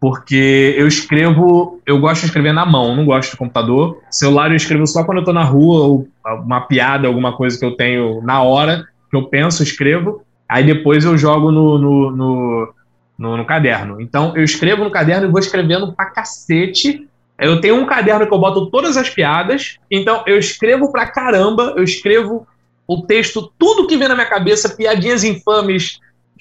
Porque 0.00 0.74
eu 0.78 0.86
escrevo, 0.86 1.80
eu 1.84 1.98
gosto 1.98 2.20
de 2.20 2.26
escrever 2.26 2.52
na 2.52 2.64
mão, 2.64 2.94
não 2.94 3.04
gosto 3.04 3.32
de 3.32 3.36
computador. 3.36 4.00
Celular 4.10 4.50
eu 4.50 4.56
escrevo 4.56 4.86
só 4.86 5.02
quando 5.02 5.18
eu 5.18 5.24
tô 5.24 5.32
na 5.32 5.42
rua, 5.42 5.86
ou 5.86 6.08
uma 6.44 6.60
piada, 6.60 7.08
alguma 7.08 7.36
coisa 7.36 7.58
que 7.58 7.64
eu 7.64 7.76
tenho 7.76 8.22
na 8.22 8.42
hora, 8.42 8.86
que 9.10 9.16
eu 9.16 9.24
penso, 9.24 9.62
escrevo. 9.62 10.22
Aí 10.48 10.64
depois 10.64 11.04
eu 11.04 11.18
jogo 11.18 11.50
no, 11.50 11.78
no, 11.78 12.10
no, 12.12 12.74
no, 13.18 13.36
no 13.38 13.44
caderno. 13.44 14.00
Então 14.00 14.36
eu 14.36 14.44
escrevo 14.44 14.84
no 14.84 14.90
caderno 14.90 15.26
e 15.26 15.30
vou 15.30 15.40
escrevendo 15.40 15.92
pra 15.92 16.06
cacete 16.06 17.08
eu 17.38 17.60
tenho 17.60 17.76
um 17.76 17.86
caderno 17.86 18.26
que 18.26 18.34
eu 18.34 18.38
boto 18.38 18.66
todas 18.66 18.96
as 18.96 19.08
piadas, 19.08 19.78
então 19.88 20.24
eu 20.26 20.38
escrevo 20.38 20.90
pra 20.90 21.06
caramba, 21.06 21.74
eu 21.76 21.84
escrevo 21.84 22.46
o 22.86 23.02
texto, 23.02 23.52
tudo 23.56 23.86
que 23.86 23.96
vem 23.96 24.08
na 24.08 24.14
minha 24.14 24.26
cabeça, 24.26 24.74
piadinhas 24.74 25.22
infames, 25.22 26.00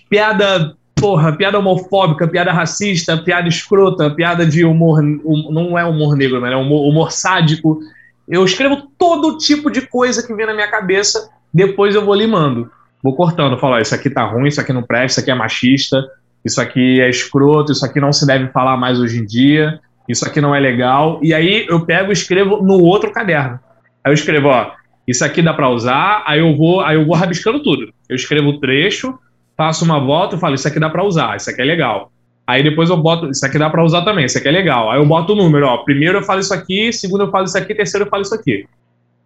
piada, 0.10 0.76
porra, 1.00 1.32
piada 1.32 1.60
homofóbica, 1.60 2.28
piada 2.28 2.52
racista, 2.52 3.18
piada 3.18 3.48
escrota, 3.48 4.10
piada 4.10 4.46
de 4.46 4.66
humor, 4.66 5.02
hum, 5.02 5.50
não 5.52 5.78
é 5.78 5.86
humor 5.86 6.16
negro, 6.16 6.42
mas 6.42 6.52
é 6.52 6.56
humor, 6.56 6.90
humor 6.90 7.12
sádico. 7.12 7.80
Eu 8.28 8.44
escrevo 8.44 8.84
todo 8.98 9.38
tipo 9.38 9.72
de 9.72 9.82
coisa 9.82 10.26
que 10.26 10.34
vem 10.34 10.46
na 10.46 10.54
minha 10.54 10.70
cabeça, 10.70 11.30
depois 11.54 11.96
eu 11.96 12.04
vou 12.04 12.16
limando. 12.16 12.70
Vou 13.02 13.16
cortando, 13.16 13.58
falo, 13.58 13.78
isso 13.80 13.96
aqui 13.96 14.10
tá 14.10 14.26
ruim, 14.26 14.48
isso 14.48 14.60
aqui 14.60 14.74
não 14.74 14.84
presta, 14.84 15.06
isso 15.06 15.20
aqui 15.22 15.32
é 15.32 15.36
machista, 15.36 16.04
isso 16.44 16.60
aqui 16.60 17.00
é 17.00 17.10
escroto, 17.10 17.72
isso 17.72 17.86
aqui 17.86 18.00
não 18.00 18.12
se 18.12 18.26
deve 18.26 18.48
falar 18.50 18.76
mais 18.76 19.00
hoje 19.00 19.20
em 19.20 19.26
dia 19.26 19.80
isso 20.08 20.26
aqui 20.26 20.40
não 20.40 20.56
é 20.56 20.60
legal. 20.60 21.20
E 21.22 21.34
aí 21.34 21.66
eu 21.68 21.86
pego 21.86 22.12
e 22.12 22.14
escrevo 22.14 22.64
no 22.64 22.82
outro 22.82 23.12
caderno. 23.12 23.60
Aí 24.04 24.12
eu 24.12 24.14
escrevo, 24.14 24.48
ó, 24.48 24.72
isso 25.08 25.24
aqui 25.26 25.42
dá 25.42 25.54
para 25.54 25.70
usar, 25.70 26.24
aí 26.26 26.40
eu 26.40 26.56
vou, 26.56 26.82
aí 26.82 26.96
eu 26.96 27.06
vou 27.06 27.16
rabiscando 27.16 27.62
tudo. 27.62 27.92
Eu 28.08 28.16
escrevo 28.16 28.50
o 28.50 28.60
trecho, 28.60 29.18
faço 29.58 29.84
uma 29.84 30.00
volta 30.00 30.36
e 30.36 30.40
falo, 30.40 30.56
isso 30.56 30.68
aqui 30.68 30.80
dá 30.80 30.90
para 30.90 31.04
usar, 31.04 31.36
isso 31.36 31.50
aqui 31.50 31.62
é 31.62 31.66
legal. 31.66 32.12
Aí 32.46 32.64
depois 32.64 32.90
eu 32.90 32.96
boto, 32.96 33.30
isso 33.30 33.46
aqui 33.46 33.58
dá 33.58 33.70
para 33.70 33.84
usar 33.84 34.04
também, 34.04 34.26
isso 34.26 34.38
aqui 34.38 34.48
é 34.48 34.52
legal. 34.52 34.90
Aí 34.90 35.00
eu 35.00 35.06
boto 35.06 35.34
o 35.34 35.36
número, 35.36 35.66
ó, 35.68 35.80
primeiro 35.80 36.20
eu 36.20 36.24
falo 36.24 36.40
isso 36.40 36.54
aqui, 36.54 36.94
segundo 36.94 37.24
eu 37.24 37.32
falo 37.32 37.46
isso 37.46 37.58
aqui, 37.58 37.76
terceiro 37.76 38.06
eu 38.06 38.10
falo 38.10 38.22
isso 38.22 38.36
aqui. 38.36 38.66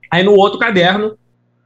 Aí 0.09 0.23
no 0.23 0.33
outro 0.33 0.57
caderno 0.57 1.15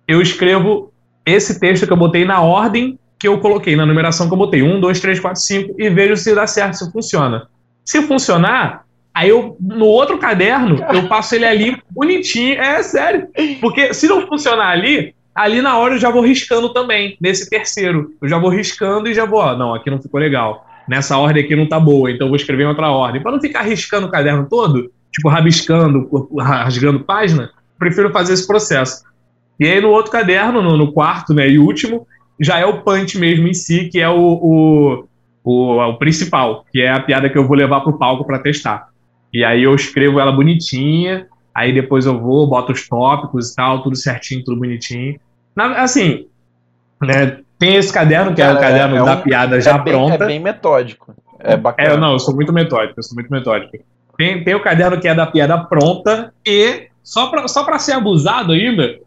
eu 0.07 0.21
escrevo 0.21 0.91
esse 1.25 1.59
texto 1.59 1.87
que 1.87 1.93
eu 1.93 1.97
botei 1.97 2.25
na 2.25 2.41
ordem 2.41 2.99
que 3.17 3.27
eu 3.27 3.39
coloquei, 3.39 3.75
na 3.75 3.85
numeração 3.85 4.27
que 4.27 4.33
eu 4.33 4.37
botei, 4.37 4.61
1, 4.61 4.81
2, 4.81 4.99
3, 4.99 5.19
4, 5.19 5.41
5, 5.41 5.75
e 5.79 5.89
vejo 5.89 6.17
se 6.17 6.35
dá 6.35 6.45
certo, 6.45 6.73
se 6.73 6.91
funciona. 6.91 7.47
Se 7.83 8.01
funcionar, 8.01 8.85
Aí 9.15 9.29
eu, 9.29 9.55
no 9.61 9.85
outro 9.85 10.17
caderno, 10.17 10.77
eu 10.93 11.07
passo 11.07 11.35
ele 11.35 11.45
ali 11.45 11.81
bonitinho. 11.89 12.59
É 12.59 12.83
sério. 12.83 13.29
Porque 13.61 13.93
se 13.93 14.09
não 14.09 14.27
funcionar 14.27 14.71
ali, 14.71 15.15
ali 15.35 15.61
na 15.61 15.77
hora 15.77 15.95
eu 15.95 15.99
já 15.99 16.09
vou 16.09 16.21
riscando 16.21 16.69
também, 16.69 17.17
nesse 17.19 17.49
terceiro. 17.49 18.13
Eu 18.21 18.29
já 18.29 18.37
vou 18.37 18.49
riscando 18.49 19.09
e 19.09 19.13
já 19.13 19.25
vou, 19.25 19.39
ó, 19.39 19.55
não, 19.55 19.75
aqui 19.75 19.91
não 19.91 20.01
ficou 20.01 20.19
legal. 20.19 20.65
Nessa 20.87 21.17
ordem 21.17 21.43
aqui 21.43 21.55
não 21.55 21.67
tá 21.67 21.79
boa, 21.79 22.09
então 22.09 22.27
eu 22.27 22.29
vou 22.29 22.37
escrever 22.37 22.63
em 22.63 22.67
outra 22.67 22.89
ordem. 22.89 23.21
Para 23.21 23.33
não 23.33 23.41
ficar 23.41 23.63
riscando 23.63 24.07
o 24.07 24.11
caderno 24.11 24.47
todo, 24.49 24.91
tipo, 25.11 25.27
rabiscando, 25.27 26.09
rasgando 26.39 27.01
página, 27.01 27.51
prefiro 27.77 28.11
fazer 28.11 28.33
esse 28.33 28.47
processo. 28.47 29.03
E 29.59 29.67
aí 29.67 29.81
no 29.81 29.89
outro 29.89 30.11
caderno, 30.11 30.61
no, 30.61 30.77
no 30.77 30.91
quarto, 30.91 31.33
né, 31.33 31.49
e 31.49 31.59
último, 31.59 32.07
já 32.39 32.59
é 32.59 32.65
o 32.65 32.81
punch 32.81 33.17
mesmo 33.17 33.47
em 33.47 33.53
si, 33.53 33.89
que 33.89 33.99
é 33.99 34.09
o, 34.09 34.19
o, 34.19 35.07
o, 35.43 35.81
o 35.81 35.97
principal, 35.97 36.65
que 36.71 36.81
é 36.81 36.89
a 36.89 36.99
piada 36.99 37.29
que 37.29 37.37
eu 37.37 37.47
vou 37.47 37.57
levar 37.57 37.81
pro 37.81 37.97
palco 37.97 38.25
para 38.25 38.39
testar. 38.39 38.89
E 39.33 39.43
aí 39.43 39.63
eu 39.63 39.73
escrevo 39.73 40.19
ela 40.19 40.31
bonitinha, 40.31 41.27
aí 41.55 41.73
depois 41.73 42.05
eu 42.05 42.19
vou, 42.19 42.45
boto 42.45 42.73
os 42.73 42.87
tópicos 42.87 43.51
e 43.51 43.55
tal, 43.55 43.81
tudo 43.81 43.95
certinho, 43.95 44.43
tudo 44.43 44.59
bonitinho. 44.59 45.17
Na, 45.55 45.81
assim, 45.81 46.27
né, 47.01 47.39
tem 47.57 47.75
esse 47.75 47.93
caderno, 47.93 48.31
que 48.31 48.41
Cara, 48.41 48.53
é 48.53 48.57
o 48.57 48.59
caderno 48.59 48.95
é, 48.97 48.99
é 48.99 49.05
da 49.05 49.17
piada 49.17 49.61
já 49.61 49.75
é 49.75 49.79
bem, 49.79 49.93
pronta. 49.93 50.23
É 50.23 50.27
bem 50.27 50.39
metódico. 50.39 51.15
É 51.39 51.55
bacana. 51.55 51.89
É, 51.89 51.97
não, 51.97 52.13
eu 52.13 52.19
sou 52.19 52.35
muito 52.35 52.51
metódico, 52.51 52.99
eu 52.99 53.03
sou 53.03 53.15
muito 53.15 53.31
metódico. 53.31 53.77
Tem, 54.17 54.43
tem 54.43 54.55
o 54.55 54.61
caderno 54.61 54.99
que 54.99 55.07
é 55.07 55.15
da 55.15 55.25
piada 55.25 55.57
pronta 55.57 56.33
e, 56.45 56.87
só 57.01 57.27
pra, 57.27 57.47
só 57.47 57.63
pra 57.63 57.79
ser 57.79 57.93
abusado 57.93 58.51
ainda, 58.51 58.99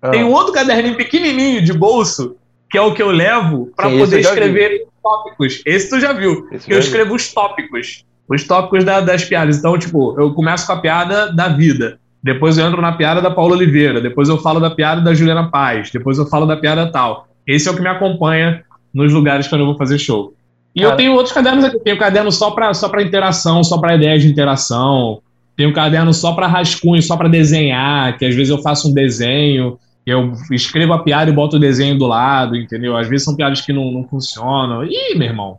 ah. 0.00 0.10
tem 0.10 0.22
um 0.22 0.32
outro 0.32 0.52
caderninho 0.52 0.96
pequenininho 0.96 1.62
de 1.62 1.72
bolso, 1.72 2.36
que 2.70 2.78
é 2.78 2.80
o 2.80 2.94
que 2.94 3.02
eu 3.02 3.10
levo 3.10 3.72
para 3.76 3.90
poder 3.90 4.20
escrever 4.20 4.86
tópicos. 5.02 5.62
Esse 5.64 5.90
tu 5.90 6.00
já 6.00 6.12
viu. 6.12 6.48
Esse 6.52 6.70
eu 6.70 6.78
escrevo 6.78 7.14
os 7.14 7.32
tópicos 7.32 8.04
os 8.28 8.44
tópicos 8.44 8.84
da, 8.84 9.00
das 9.00 9.24
piadas. 9.24 9.58
Então, 9.58 9.78
tipo, 9.78 10.18
eu 10.18 10.32
começo 10.32 10.66
com 10.66 10.72
a 10.72 10.80
piada 10.80 11.32
da 11.32 11.48
vida, 11.48 11.98
depois 12.22 12.58
eu 12.58 12.66
entro 12.66 12.82
na 12.82 12.92
piada 12.92 13.22
da 13.22 13.30
Paula 13.30 13.54
Oliveira, 13.54 14.00
depois 14.00 14.28
eu 14.28 14.38
falo 14.38 14.58
da 14.58 14.70
piada 14.70 15.00
da 15.00 15.14
Juliana 15.14 15.48
Paz, 15.50 15.90
depois 15.90 16.18
eu 16.18 16.26
falo 16.26 16.46
da 16.46 16.56
piada 16.56 16.90
tal. 16.90 17.28
Esse 17.46 17.68
é 17.68 17.70
o 17.70 17.74
que 17.76 17.82
me 17.82 17.88
acompanha 17.88 18.64
nos 18.92 19.12
lugares 19.12 19.46
quando 19.46 19.60
eu 19.60 19.66
vou 19.66 19.76
fazer 19.76 19.98
show. 19.98 20.34
E 20.74 20.80
Cara. 20.80 20.92
eu 20.92 20.96
tenho 20.96 21.12
outros 21.12 21.32
cadernos 21.32 21.64
aqui. 21.64 21.78
Tenho 21.78 21.98
caderno 21.98 22.32
só 22.32 22.50
para 22.50 22.74
só 22.74 22.88
pra 22.88 23.02
interação, 23.02 23.62
só 23.62 23.78
para 23.78 23.94
ideias 23.94 24.22
de 24.22 24.28
interação. 24.28 25.22
Tenho 25.56 25.72
caderno 25.72 26.12
só 26.12 26.32
para 26.32 26.46
rascunho, 26.46 27.00
só 27.00 27.16
para 27.16 27.28
desenhar, 27.28 28.18
que 28.18 28.26
às 28.26 28.34
vezes 28.34 28.50
eu 28.50 28.58
faço 28.58 28.90
um 28.90 28.92
desenho, 28.92 29.78
eu 30.04 30.32
escrevo 30.50 30.92
a 30.92 30.98
piada 30.98 31.30
e 31.30 31.34
boto 31.34 31.56
o 31.56 31.60
desenho 31.60 31.98
do 31.98 32.06
lado, 32.06 32.54
entendeu? 32.54 32.96
Às 32.96 33.08
vezes 33.08 33.24
são 33.24 33.34
piadas 33.34 33.60
que 33.60 33.72
não, 33.72 33.90
não 33.90 34.04
funcionam. 34.04 34.84
Ih, 34.84 35.16
meu 35.16 35.28
irmão, 35.28 35.58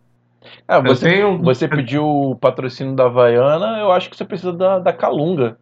é, 0.68 0.82
você, 0.82 1.10
tenho... 1.10 1.42
você 1.42 1.68
pediu 1.70 2.06
o 2.06 2.36
patrocínio 2.36 2.96
da 2.96 3.06
Havaiana, 3.06 3.80
eu 3.80 3.92
acho 3.92 4.10
que 4.10 4.18
você 4.18 4.26
precisa 4.26 4.54
da, 4.54 4.80
da 4.80 4.94
Calunga. 4.94 5.58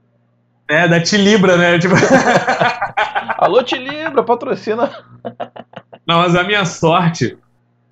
É, 0.67 0.87
da 0.87 0.99
Tilibra, 0.99 1.57
né? 1.57 1.77
Tipo... 1.79 1.95
Alô, 3.37 3.61
Tilibra, 3.63 4.23
patrocina. 4.23 4.89
Não, 6.07 6.19
mas 6.19 6.35
a 6.35 6.43
minha 6.43 6.65
sorte 6.65 7.37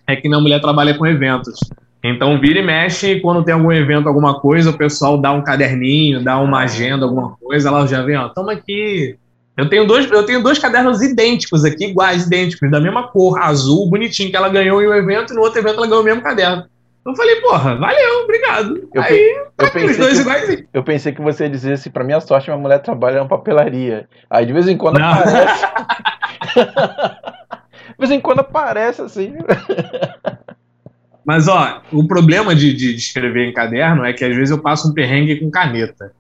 é 0.08 0.16
que 0.16 0.28
minha 0.28 0.42
mulher 0.42 0.60
trabalha 0.62 0.96
com 0.98 1.06
eventos. 1.06 1.60
Então, 2.04 2.40
vira 2.40 2.60
e 2.60 2.64
mexe, 2.64 3.22
quando 3.22 3.44
tem 3.44 3.54
algum 3.54 3.72
evento, 3.72 4.08
alguma 4.08 4.40
coisa, 4.40 4.72
o 4.72 4.78
pessoal 4.78 5.18
dá 5.18 5.32
um 5.32 5.42
caderninho, 5.42 6.22
dá 6.22 6.38
uma 6.38 6.64
agenda, 6.64 7.06
alguma 7.06 7.38
coisa, 7.38 7.70
ela 7.70 7.88
já 7.88 8.02
vem, 8.02 8.18
ó, 8.18 8.28
toma 8.28 8.52
aqui. 8.52 9.18
Eu 9.56 9.70
tenho 9.70 9.88
dois, 9.88 10.12
eu 10.12 10.26
tenho 10.26 10.44
dois 10.44 10.60
cadernos 10.60 11.02
idênticos 11.02 11.64
aqui, 11.64 11.86
iguais, 11.86 12.26
idênticos, 12.26 12.70
da 12.70 12.82
mesma 12.82 13.08
cor, 13.08 13.40
azul, 13.40 13.90
bonitinho, 13.90 14.30
que 14.30 14.36
ela 14.36 14.50
ganhou 14.50 14.82
em 14.82 14.88
um 14.88 14.94
evento, 14.94 15.32
e 15.32 15.36
no 15.36 15.42
outro 15.42 15.60
evento 15.60 15.78
ela 15.78 15.88
ganhou 15.88 16.02
o 16.02 16.06
mesmo 16.06 16.22
caderno. 16.22 16.66
Eu 17.06 17.16
falei, 17.16 17.42
porra, 17.42 17.76
valeu, 17.76 18.24
obrigado. 18.24 18.90
Eu, 18.94 19.02
aí, 19.02 19.46
eu 19.58 19.72
pensei 19.72 19.98
dois 19.98 20.14
que, 20.14 20.22
iguais. 20.22 20.64
Eu 20.74 20.84
pensei 20.84 21.12
que 21.12 21.22
você 21.22 21.44
ia 21.44 21.50
dizer 21.50 21.74
assim, 21.74 21.90
pra 21.90 22.04
minha 22.04 22.22
sorte, 22.22 22.50
minha 22.50 22.58
mulher 22.60 22.80
trabalha 22.80 23.20
em 23.20 23.28
papelaria. 23.28 24.08
Aí 24.30 24.46
de 24.46 24.54
vez 24.54 24.68
em 24.70 24.78
quando 24.78 25.00
Não. 25.00 25.12
aparece. 25.12 25.66
de 26.56 27.98
vez 28.00 28.12
em 28.12 28.22
quando 28.22 28.40
aparece 28.40 29.02
assim. 29.02 29.34
Mas, 31.26 31.48
ó, 31.50 31.82
o 31.92 32.08
problema 32.08 32.56
de, 32.56 32.74
de, 32.74 32.94
de, 32.94 33.00
escrever 33.00 33.50
em 33.50 33.54
caderno 33.54 34.06
é 34.06 34.14
que 34.14 34.24
às 34.24 34.36
vezes 34.36 34.52
eu 34.52 34.62
passo 34.62 34.90
um 34.90 34.94
perrengue 34.94 35.40
com 35.40 35.52
caneta. 35.52 36.14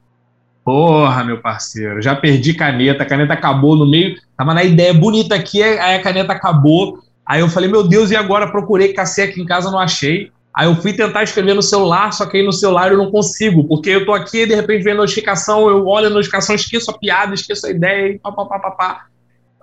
Porra, 0.65 1.23
meu 1.23 1.41
parceiro, 1.41 2.01
já 2.01 2.15
perdi 2.15 2.53
caneta, 2.53 3.03
a 3.03 3.05
caneta 3.05 3.33
acabou 3.33 3.75
no 3.75 3.85
meio, 3.85 4.15
tava 4.37 4.53
na 4.53 4.63
ideia 4.63 4.93
bonita 4.93 5.35
aqui, 5.35 5.61
aí 5.61 5.95
a 5.95 6.01
caneta 6.01 6.31
acabou. 6.31 6.99
Aí 7.25 7.41
eu 7.41 7.49
falei, 7.49 7.69
meu 7.69 7.85
Deus, 7.85 8.11
e 8.11 8.15
agora? 8.15 8.49
Procurei 8.49 8.93
cacete 8.93 9.31
aqui 9.31 9.41
em 9.41 9.45
casa, 9.45 9.69
não 9.69 9.79
achei. 9.79 10.31
Aí 10.55 10.67
eu 10.67 10.75
fui 10.75 10.93
tentar 10.93 11.23
escrever 11.23 11.55
no 11.55 11.63
celular, 11.63 12.13
só 12.13 12.25
que 12.27 12.37
aí 12.37 12.45
no 12.45 12.53
celular 12.53 12.91
eu 12.91 12.97
não 12.97 13.09
consigo, 13.09 13.63
porque 13.67 13.89
eu 13.89 14.05
tô 14.05 14.13
aqui 14.13 14.45
de 14.45 14.53
repente 14.53 14.83
vem 14.83 14.93
notificação, 14.93 15.67
eu 15.67 15.87
olho 15.87 16.07
a 16.07 16.09
notificação, 16.11 16.55
esqueço 16.55 16.91
a 16.91 16.97
piada, 16.97 17.33
esqueço 17.33 17.65
a 17.65 17.71
ideia, 17.71 18.13
e 18.13 18.19
pá, 18.19 18.31
pá, 18.31 18.45
pá, 18.45 18.59
pá, 18.59 18.71
pá. 18.71 19.05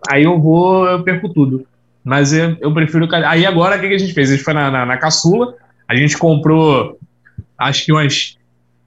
Aí 0.08 0.24
eu 0.24 0.40
vou, 0.40 0.86
eu 0.86 1.02
perco 1.04 1.28
tudo. 1.28 1.64
Mas 2.02 2.32
eu, 2.32 2.56
eu 2.60 2.72
prefiro. 2.72 3.08
Aí 3.26 3.46
agora 3.46 3.76
o 3.76 3.80
que, 3.80 3.88
que 3.88 3.94
a 3.94 3.98
gente 3.98 4.14
fez? 4.14 4.30
A 4.30 4.34
gente 4.34 4.44
foi 4.44 4.54
na, 4.54 4.70
na, 4.70 4.86
na 4.86 4.96
caçula, 4.96 5.54
a 5.86 5.94
gente 5.94 6.16
comprou 6.18 6.98
acho 7.56 7.84
que 7.84 7.92
umas 7.92 8.36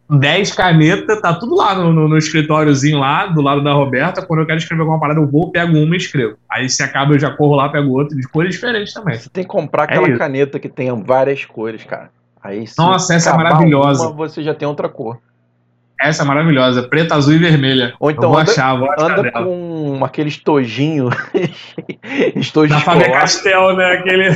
10 0.09 0.51
canetas, 0.53 1.21
tá 1.21 1.33
tudo 1.33 1.55
lá 1.55 1.75
no, 1.75 1.91
no, 1.93 2.07
no, 2.07 2.17
escritóriozinho 2.17 2.99
lá, 2.99 3.25
do 3.27 3.41
lado 3.41 3.63
da 3.63 3.73
Roberta. 3.73 4.25
Quando 4.25 4.41
eu 4.41 4.45
quero 4.45 4.57
escrever 4.57 4.81
alguma 4.81 4.99
parada, 4.99 5.19
eu 5.19 5.27
vou, 5.27 5.51
pego 5.51 5.77
uma 5.77 5.95
e 5.95 5.97
escrevo. 5.97 6.37
Aí 6.49 6.69
se 6.69 6.83
acaba, 6.83 7.13
eu 7.13 7.19
já 7.19 7.31
corro 7.31 7.55
lá, 7.55 7.69
pego 7.69 7.97
outra, 7.97 8.15
de 8.15 8.27
cores 8.27 8.53
diferentes 8.55 8.93
também. 8.93 9.15
Você 9.17 9.29
tem 9.29 9.43
que 9.43 9.49
comprar 9.49 9.83
aquela 9.83 10.07
é 10.07 10.17
caneta 10.17 10.59
que 10.59 10.69
tenha 10.69 10.93
várias 10.93 11.45
cores, 11.45 11.83
cara. 11.83 12.09
Aí, 12.43 12.65
Nossa, 12.77 13.15
essa 13.15 13.29
é 13.29 13.33
maravilhosa. 13.37 14.07
Uma, 14.07 14.11
você 14.13 14.43
já 14.43 14.53
tem 14.53 14.67
outra 14.67 14.89
cor. 14.89 15.19
Essa 15.99 16.23
é 16.23 16.25
maravilhosa, 16.25 16.83
preta, 16.83 17.15
azul 17.15 17.33
e 17.33 17.37
vermelha. 17.37 17.93
Ou 17.97 18.11
então 18.11 18.25
eu 18.25 18.29
vou 18.31 18.39
anda, 18.39 18.51
achar, 18.51 18.77
vou 18.77 18.91
achar 18.91 19.11
anda 19.11 19.23
dela. 19.23 19.45
com 19.45 20.03
aqueles 20.03 20.37
tojinho. 20.37 21.09
estojos 22.35 22.75
da 22.75 22.81
Faber 22.81 23.09
Castell, 23.09 23.77
né? 23.77 23.93
Aquele... 23.93 24.29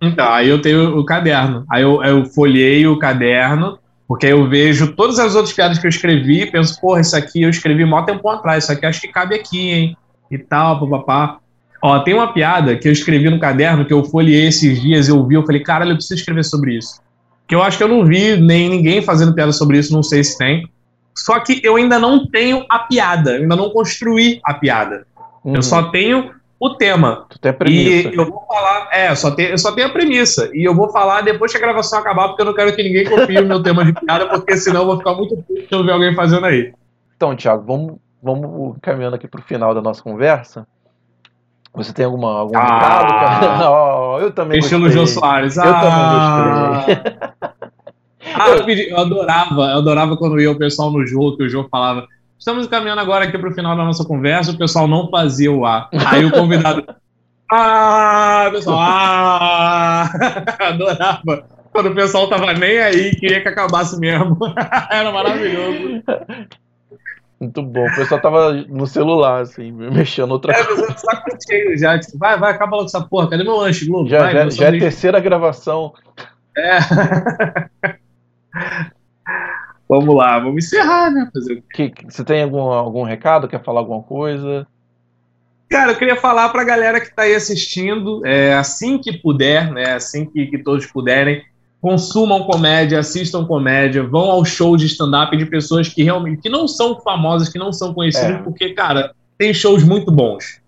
então, 0.00 0.32
aí 0.32 0.48
eu 0.48 0.60
tenho 0.60 0.98
o 0.98 1.04
caderno. 1.04 1.64
Aí 1.70 1.82
eu, 1.82 2.02
eu 2.02 2.24
folhei 2.26 2.86
o 2.86 2.98
caderno, 2.98 3.78
porque 4.08 4.26
aí 4.26 4.32
eu 4.32 4.48
vejo 4.48 4.94
todas 4.94 5.18
as 5.18 5.34
outras 5.34 5.54
piadas 5.54 5.78
que 5.78 5.86
eu 5.86 5.90
escrevi 5.90 6.42
e 6.42 6.50
penso, 6.50 6.80
porra, 6.80 7.00
isso 7.00 7.16
aqui 7.16 7.42
eu 7.42 7.50
escrevi 7.50 7.84
mó 7.84 8.02
tempo 8.02 8.28
atrás, 8.28 8.64
isso 8.64 8.72
aqui 8.72 8.86
acho 8.86 9.00
que 9.00 9.08
cabe 9.08 9.34
aqui, 9.34 9.70
hein? 9.70 9.96
E 10.30 10.38
tal, 10.38 10.80
papapá. 10.80 11.38
Ó, 11.82 11.98
tem 12.00 12.14
uma 12.14 12.32
piada 12.32 12.76
que 12.76 12.88
eu 12.88 12.92
escrevi 12.92 13.28
no 13.28 13.38
caderno, 13.38 13.84
que 13.84 13.92
eu 13.92 14.04
folhei 14.04 14.46
esses 14.46 14.80
dias, 14.80 15.08
eu 15.08 15.24
vi, 15.26 15.34
eu 15.34 15.44
falei, 15.44 15.62
caralho, 15.62 15.92
eu 15.92 15.96
preciso 15.96 16.20
escrever 16.20 16.44
sobre 16.44 16.76
isso. 16.76 17.00
Que 17.46 17.54
eu 17.54 17.62
acho 17.62 17.78
que 17.78 17.84
eu 17.84 17.88
não 17.88 18.04
vi 18.04 18.36
nem 18.36 18.68
ninguém 18.68 19.02
fazendo 19.02 19.34
piada 19.34 19.52
sobre 19.52 19.78
isso, 19.78 19.92
não 19.92 20.02
sei 20.02 20.24
se 20.24 20.36
tem. 20.36 20.68
Só 21.14 21.38
que 21.40 21.60
eu 21.64 21.76
ainda 21.76 21.98
não 21.98 22.26
tenho 22.26 22.64
a 22.68 22.80
piada, 22.80 23.36
eu 23.36 23.42
ainda 23.42 23.56
não 23.56 23.70
construí 23.70 24.40
a 24.44 24.54
piada. 24.54 25.06
Uhum. 25.44 25.54
Eu 25.54 25.62
só 25.62 25.84
tenho 25.84 26.30
o 26.58 26.74
tema. 26.74 27.26
Tu 27.28 27.38
tem 27.38 27.50
a 27.50 27.54
premissa. 27.54 28.08
E 28.08 28.14
eu 28.14 28.26
vou 28.26 28.44
falar, 28.46 28.88
é, 28.90 29.14
só 29.14 29.30
tem, 29.30 29.46
eu 29.46 29.58
só 29.58 29.72
tenho 29.72 29.88
a 29.88 29.90
premissa. 29.90 30.50
E 30.54 30.64
eu 30.64 30.74
vou 30.74 30.88
falar 30.90 31.20
depois 31.20 31.52
que 31.52 31.58
a 31.58 31.60
gravação 31.60 31.98
acabar, 31.98 32.28
porque 32.28 32.42
eu 32.42 32.46
não 32.46 32.54
quero 32.54 32.74
que 32.74 32.82
ninguém 32.82 33.04
copie 33.04 33.38
o 33.38 33.46
meu 33.46 33.62
tema 33.62 33.84
de 33.84 33.92
piada, 33.92 34.26
porque 34.28 34.56
senão 34.56 34.82
eu 34.82 34.86
vou 34.86 34.98
ficar 34.98 35.14
muito 35.14 35.36
puto 35.36 35.60
se 35.60 35.68
eu 35.70 35.84
ver 35.84 35.92
alguém 35.92 36.14
fazendo 36.14 36.46
aí. 36.46 36.72
Então, 37.16 37.36
Thiago, 37.36 37.64
vamos, 37.66 37.96
vamos 38.22 38.76
caminhando 38.80 39.16
aqui 39.16 39.28
para 39.28 39.40
o 39.40 39.44
final 39.44 39.74
da 39.74 39.82
nossa 39.82 40.02
conversa. 40.02 40.66
Você 41.74 41.92
tem 41.92 42.06
alguma, 42.06 42.38
algum 42.38 42.56
ah, 42.56 42.62
recado, 42.62 43.08
cara? 43.08 43.70
Oh, 43.70 44.18
eu 44.18 44.32
também 44.32 44.58
Estilo 44.58 44.84
gostei. 44.84 44.98
Jô 44.98 45.06
Soares. 45.06 45.56
Eu 45.58 45.64
ah, 45.64 46.84
também 46.86 46.96
gostei. 46.96 47.18
ah, 48.34 48.48
eu, 48.48 48.68
eu, 48.68 48.98
adorava, 48.98 49.60
eu 49.60 49.78
adorava 49.78 50.16
quando 50.16 50.40
ia 50.40 50.50
o 50.50 50.56
pessoal 50.56 50.90
no 50.90 51.06
jogo, 51.06 51.36
que 51.36 51.42
o 51.42 51.48
jogo 51.50 51.68
falava 51.68 52.06
Estamos 52.38 52.66
caminhando 52.66 53.00
agora 53.00 53.24
aqui 53.24 53.38
para 53.38 53.48
o 53.48 53.54
final 53.54 53.76
da 53.76 53.84
nossa 53.84 54.04
conversa. 54.04 54.52
O 54.52 54.58
pessoal 54.58 54.86
não 54.86 55.08
fazia 55.10 55.50
o 55.50 55.64
A. 55.64 55.88
Aí 56.06 56.24
o 56.24 56.30
convidado. 56.30 56.84
ah, 57.50 58.48
pessoal, 58.52 58.78
ah! 58.78 60.10
Adorava. 60.60 61.44
Quando 61.72 61.90
o 61.90 61.94
pessoal 61.94 62.28
tava 62.28 62.52
nem 62.52 62.78
aí, 62.78 63.14
queria 63.16 63.40
que 63.40 63.48
acabasse 63.48 63.98
mesmo. 63.98 64.38
Era 64.90 65.10
maravilhoso. 65.12 66.02
Muito 67.40 67.62
bom. 67.62 67.86
O 67.86 67.94
pessoal 67.94 68.20
tava 68.20 68.52
no 68.52 68.86
celular, 68.86 69.42
assim, 69.42 69.70
mexendo 69.72 70.30
outra 70.30 70.52
é, 70.52 70.64
coisa. 70.64 70.86
É, 70.90 70.96
saco 70.96 71.30
cheio 71.46 71.76
já. 71.78 71.98
Tipo, 71.98 72.18
vai, 72.18 72.38
vai, 72.38 72.52
acaba 72.52 72.76
logo 72.76 72.86
essa 72.86 73.02
porra. 73.02 73.28
Cadê 73.28 73.44
meu 73.44 73.56
lanche, 73.56 73.86
Globo? 73.86 74.08
Já, 74.08 74.20
vai, 74.20 74.32
já, 74.32 74.50
já 74.50 74.64
é 74.66 74.68
a 74.68 74.78
terceira 74.78 75.20
gravação. 75.20 75.92
É. 76.56 76.78
Vamos 79.88 80.16
lá, 80.16 80.38
vamos 80.38 80.64
encerrar, 80.64 81.10
né? 81.10 81.28
Fazer... 81.32 81.62
Que, 81.72 81.92
você 82.08 82.24
tem 82.24 82.42
algum, 82.42 82.60
algum 82.60 83.02
recado? 83.02 83.46
Quer 83.46 83.62
falar 83.62 83.80
alguma 83.80 84.02
coisa? 84.02 84.66
Cara, 85.68 85.92
eu 85.92 85.96
queria 85.96 86.16
falar 86.16 86.48
para 86.50 86.62
a 86.62 86.64
galera 86.64 87.00
que 87.00 87.06
está 87.06 87.22
aí 87.22 87.34
assistindo, 87.34 88.24
é, 88.24 88.54
assim 88.54 88.98
que 88.98 89.12
puder, 89.12 89.72
né, 89.72 89.94
assim 89.94 90.24
que, 90.24 90.46
que, 90.46 90.58
todos 90.58 90.86
puderem, 90.86 91.42
consumam 91.80 92.44
comédia, 92.44 93.00
assistam 93.00 93.44
comédia, 93.44 94.02
vão 94.02 94.30
ao 94.30 94.44
show 94.44 94.76
de 94.76 94.86
stand-up 94.86 95.36
de 95.36 95.44
pessoas 95.44 95.88
que 95.88 96.04
realmente 96.04 96.42
que 96.42 96.48
não 96.48 96.68
são 96.68 97.00
famosas, 97.00 97.48
que 97.48 97.58
não 97.58 97.72
são 97.72 97.92
conhecidas, 97.92 98.36
é. 98.36 98.42
porque, 98.42 98.70
cara, 98.74 99.12
tem 99.36 99.52
shows 99.52 99.82
muito 99.82 100.10
bons. 100.10 100.60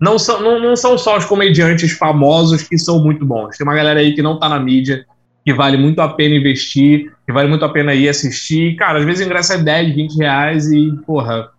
Não 0.00 0.18
são, 0.18 0.40
não, 0.40 0.60
não 0.60 0.76
são 0.76 0.96
só 0.98 1.16
os 1.16 1.24
comediantes 1.24 1.92
famosos 1.92 2.62
que 2.62 2.78
são 2.78 3.02
muito 3.02 3.24
bons. 3.24 3.56
Tem 3.56 3.66
uma 3.66 3.74
galera 3.74 4.00
aí 4.00 4.14
que 4.14 4.22
não 4.22 4.34
está 4.34 4.48
na 4.48 4.58
mídia, 4.58 5.04
que 5.44 5.52
vale 5.52 5.76
muito 5.76 6.00
a 6.00 6.08
pena 6.08 6.34
investir, 6.34 7.12
que 7.26 7.32
vale 7.32 7.48
muito 7.48 7.64
a 7.64 7.68
pena 7.68 7.94
ir 7.94 8.08
assistir. 8.08 8.76
Cara, 8.76 8.98
às 8.98 9.04
vezes 9.04 9.24
o 9.24 9.28
ingresso 9.28 9.52
é 9.52 9.58
10, 9.58 9.94
20 9.94 10.16
reais 10.16 10.72
e, 10.72 10.90
porra, 11.06 11.50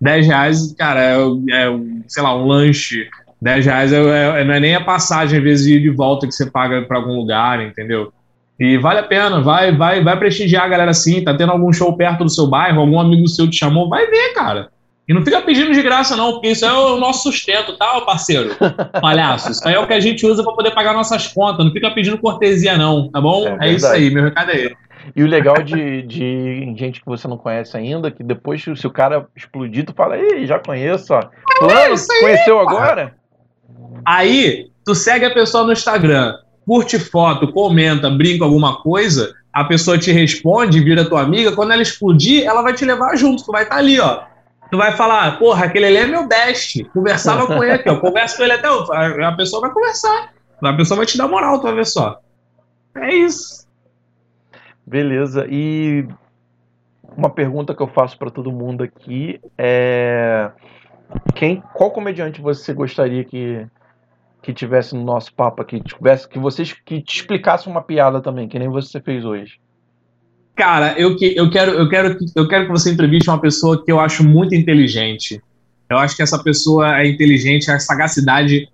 10 0.00 0.26
reais, 0.26 0.74
cara, 0.76 1.00
é, 1.00 1.16
é 1.16 1.78
sei 2.06 2.22
lá, 2.22 2.36
um 2.36 2.46
lanche. 2.46 3.08
10 3.40 3.66
reais 3.66 3.92
é, 3.92 4.40
é, 4.40 4.44
não 4.44 4.54
é 4.54 4.60
nem 4.60 4.74
a 4.74 4.84
passagem, 4.84 5.38
às 5.38 5.44
vezes, 5.44 5.66
de, 5.66 5.80
de 5.80 5.90
volta 5.90 6.26
que 6.26 6.32
você 6.32 6.46
paga 6.46 6.82
para 6.82 6.98
algum 6.98 7.16
lugar, 7.16 7.64
entendeu? 7.64 8.12
E 8.60 8.76
vale 8.76 9.00
a 9.00 9.04
pena, 9.04 9.40
vai, 9.40 9.74
vai, 9.74 10.04
vai 10.04 10.16
prestigiar 10.18 10.64
a 10.64 10.68
galera 10.68 10.90
assim, 10.90 11.24
tá 11.24 11.34
tendo 11.34 11.50
algum 11.50 11.72
show 11.72 11.96
perto 11.96 12.22
do 12.22 12.30
seu 12.30 12.46
bairro, 12.46 12.80
algum 12.80 13.00
amigo 13.00 13.26
seu 13.26 13.48
te 13.48 13.56
chamou, 13.56 13.88
vai 13.88 14.06
ver, 14.06 14.34
cara. 14.34 14.68
E 15.06 15.12
não 15.12 15.24
fica 15.24 15.42
pedindo 15.42 15.72
de 15.72 15.82
graça, 15.82 16.16
não, 16.16 16.32
porque 16.32 16.48
isso 16.48 16.64
é 16.64 16.72
o 16.72 16.96
nosso 16.96 17.24
sustento, 17.24 17.76
tá, 17.76 18.00
parceiro? 18.02 18.54
Palhaço. 19.00 19.50
Isso 19.50 19.66
aí 19.66 19.74
é 19.74 19.78
o 19.78 19.86
que 19.86 19.92
a 19.92 20.00
gente 20.00 20.24
usa 20.24 20.44
para 20.44 20.52
poder 20.52 20.70
pagar 20.70 20.94
nossas 20.94 21.26
contas. 21.26 21.64
Não 21.64 21.72
fica 21.72 21.90
pedindo 21.90 22.18
cortesia, 22.18 22.78
não, 22.78 23.10
tá 23.10 23.20
bom? 23.20 23.46
É, 23.60 23.68
é 23.68 23.72
isso 23.72 23.86
aí, 23.86 24.10
meu 24.10 24.24
recado 24.24 24.50
é 24.52 24.66
esse. 24.66 24.76
E 25.16 25.24
o 25.24 25.26
legal 25.26 25.60
de, 25.60 26.02
de 26.02 26.74
gente 26.76 27.00
que 27.00 27.06
você 27.06 27.26
não 27.26 27.36
conhece 27.36 27.76
ainda, 27.76 28.12
que 28.12 28.22
depois, 28.22 28.62
se 28.62 28.86
o 28.86 28.90
cara 28.90 29.26
explodir, 29.34 29.84
tu 29.84 29.92
fala, 29.92 30.16
ei, 30.16 30.46
já 30.46 30.60
conheço, 30.60 31.12
ó. 31.12 31.22
Fulano, 31.58 31.94
é 31.94 32.20
conheceu 32.20 32.60
agora? 32.60 33.16
Aí, 34.04 34.70
tu 34.84 34.94
segue 34.94 35.24
a 35.24 35.34
pessoa 35.34 35.64
no 35.64 35.72
Instagram, 35.72 36.36
curte 36.64 37.00
foto, 37.00 37.50
comenta, 37.52 38.08
brinca 38.08 38.44
alguma 38.44 38.80
coisa, 38.80 39.34
a 39.52 39.64
pessoa 39.64 39.98
te 39.98 40.12
responde, 40.12 40.78
vira 40.78 41.04
tua 41.04 41.22
amiga, 41.22 41.50
quando 41.50 41.72
ela 41.72 41.82
explodir, 41.82 42.44
ela 42.44 42.62
vai 42.62 42.72
te 42.72 42.84
levar 42.84 43.16
junto, 43.16 43.44
tu 43.44 43.50
vai 43.50 43.64
estar 43.64 43.74
tá 43.74 43.80
ali, 43.80 43.98
ó 43.98 44.30
tu 44.72 44.78
vai 44.78 44.92
falar, 44.92 45.38
porra, 45.38 45.66
aquele 45.66 45.84
ali 45.84 45.96
é 45.98 46.06
meu 46.06 46.26
best. 46.26 46.82
Conversava 46.94 47.46
com 47.46 47.62
ele 47.62 47.72
aqui, 47.72 47.90
ó. 47.90 48.00
Conversa 48.00 48.38
com 48.38 48.42
ele 48.42 48.54
até. 48.54 48.68
A 49.22 49.32
pessoa 49.32 49.60
vai 49.60 49.70
conversar. 49.70 50.32
A 50.62 50.72
pessoa 50.72 50.96
vai 50.96 51.04
te 51.04 51.18
dar 51.18 51.28
moral, 51.28 51.58
tu 51.58 51.64
vai 51.64 51.74
ver 51.74 51.84
só. 51.84 52.18
É 52.94 53.14
isso. 53.14 53.68
Beleza. 54.86 55.46
E 55.50 56.08
uma 57.14 57.28
pergunta 57.28 57.74
que 57.74 57.82
eu 57.82 57.86
faço 57.86 58.16
para 58.16 58.30
todo 58.30 58.50
mundo 58.50 58.82
aqui 58.82 59.38
é 59.58 60.50
quem, 61.34 61.62
qual 61.74 61.90
comediante 61.90 62.40
você 62.40 62.72
gostaria 62.72 63.24
que 63.24 63.66
que 64.40 64.52
tivesse 64.52 64.94
no 64.94 65.04
nosso 65.04 65.32
papo 65.34 65.62
aqui, 65.62 65.80
tivesse 65.80 66.26
que 66.26 66.38
vocês 66.38 66.72
que 66.72 67.00
te 67.00 67.18
explicasse 67.18 67.68
uma 67.68 67.82
piada 67.82 68.20
também, 68.20 68.48
que 68.48 68.58
nem 68.58 68.68
você 68.68 69.00
fez 69.00 69.24
hoje. 69.24 69.60
Cara, 70.62 70.94
eu, 70.96 71.16
que, 71.16 71.34
eu, 71.36 71.50
quero, 71.50 71.72
eu, 71.72 71.88
quero, 71.88 72.16
eu 72.36 72.46
quero 72.46 72.66
que 72.66 72.70
você 72.70 72.92
entreviste 72.92 73.28
uma 73.28 73.40
pessoa 73.40 73.84
que 73.84 73.90
eu 73.90 73.98
acho 73.98 74.22
muito 74.22 74.54
inteligente. 74.54 75.42
Eu 75.90 75.98
acho 75.98 76.14
que 76.14 76.22
essa 76.22 76.40
pessoa 76.40 77.00
é 77.00 77.08
inteligente, 77.08 77.68
a 77.68 77.80
sagacidade 77.80 78.68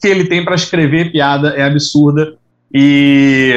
que 0.00 0.06
ele 0.06 0.26
tem 0.26 0.44
para 0.44 0.54
escrever 0.54 1.10
piada 1.10 1.48
é 1.56 1.64
absurda. 1.64 2.36
E, 2.72 3.52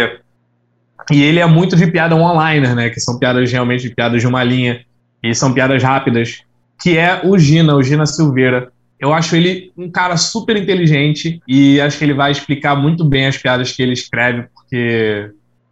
e 1.12 1.22
ele 1.22 1.40
é 1.40 1.46
muito 1.46 1.76
de 1.76 1.86
piada 1.86 2.16
one-liner, 2.16 2.74
né? 2.74 2.90
Que 2.90 3.00
são 3.00 3.20
piadas 3.20 3.52
realmente 3.52 3.94
piadas 3.94 4.22
de 4.22 4.28
uma 4.28 4.44
linha. 4.44 4.84
E 5.22 5.36
são 5.36 5.54
piadas 5.54 5.84
rápidas. 5.84 6.42
Que 6.82 6.98
é 6.98 7.22
o 7.24 7.38
Gina, 7.38 7.76
o 7.76 7.84
Gina 7.84 8.08
Silveira. 8.08 8.72
Eu 9.00 9.14
acho 9.14 9.36
ele 9.36 9.72
um 9.78 9.88
cara 9.88 10.18
super 10.18 10.58
inteligente 10.58 11.40
e 11.48 11.80
acho 11.80 11.96
que 11.96 12.06
ele 12.06 12.16
vai 12.16 12.32
explicar 12.32 12.76
muito 12.76 13.06
bem 13.06 13.28
as 13.28 13.38
piadas 13.38 13.72
que 13.72 13.84
ele 13.84 13.94
escreve, 13.94 14.48
porque 14.52 15.30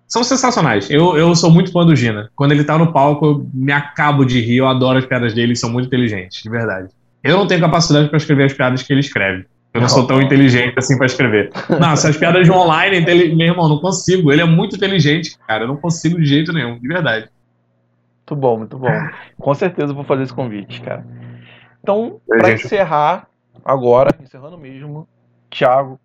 são 0.09 0.23
sensacionais. 0.23 0.89
Eu, 0.89 1.15
eu 1.15 1.35
sou 1.35 1.51
muito 1.51 1.71
fã 1.71 1.85
do 1.85 1.95
Gina. 1.95 2.31
Quando 2.35 2.51
ele 2.51 2.63
tá 2.63 2.77
no 2.77 2.91
palco, 2.91 3.25
eu 3.25 3.49
me 3.53 3.71
acabo 3.71 4.25
de 4.25 4.41
rir. 4.41 4.57
Eu 4.57 4.67
adoro 4.67 4.97
as 4.97 5.05
piadas 5.05 5.35
dele, 5.35 5.55
são 5.55 5.71
muito 5.71 5.85
inteligentes, 5.85 6.41
de 6.41 6.49
verdade. 6.49 6.89
Eu 7.23 7.37
não 7.37 7.45
tenho 7.45 7.61
capacidade 7.61 8.09
para 8.09 8.17
escrever 8.17 8.45
as 8.45 8.53
piadas 8.53 8.81
que 8.81 8.91
ele 8.91 9.01
escreve. 9.01 9.45
Eu 9.71 9.79
não, 9.79 9.81
não 9.81 9.89
sou 9.89 10.07
tão 10.07 10.19
inteligente 10.19 10.73
assim 10.77 10.97
para 10.97 11.05
escrever. 11.05 11.51
Não, 11.79 11.91
essas 11.91 12.17
piadas 12.17 12.43
de 12.43 12.51
online, 12.51 13.01
meu 13.35 13.47
irmão, 13.47 13.69
não 13.69 13.77
consigo. 13.77 14.31
Ele 14.31 14.41
é 14.41 14.45
muito 14.45 14.75
inteligente, 14.75 15.37
cara. 15.47 15.65
Eu 15.65 15.67
não 15.67 15.77
consigo 15.77 16.17
de 16.19 16.25
jeito 16.25 16.51
nenhum, 16.51 16.79
de 16.79 16.87
verdade. 16.87 17.29
Muito 18.17 18.35
bom, 18.35 18.57
muito 18.57 18.77
bom. 18.79 18.89
Com 19.37 19.53
certeza 19.53 19.91
eu 19.91 19.95
vou 19.95 20.03
fazer 20.03 20.23
esse 20.23 20.33
convite, 20.33 20.81
cara. 20.81 21.05
Então, 21.83 22.19
para 22.27 22.51
encerrar, 22.51 23.27
agora, 23.63 24.15
encerrando 24.19 24.57
mesmo, 24.57 25.07
Thiago, 25.51 25.99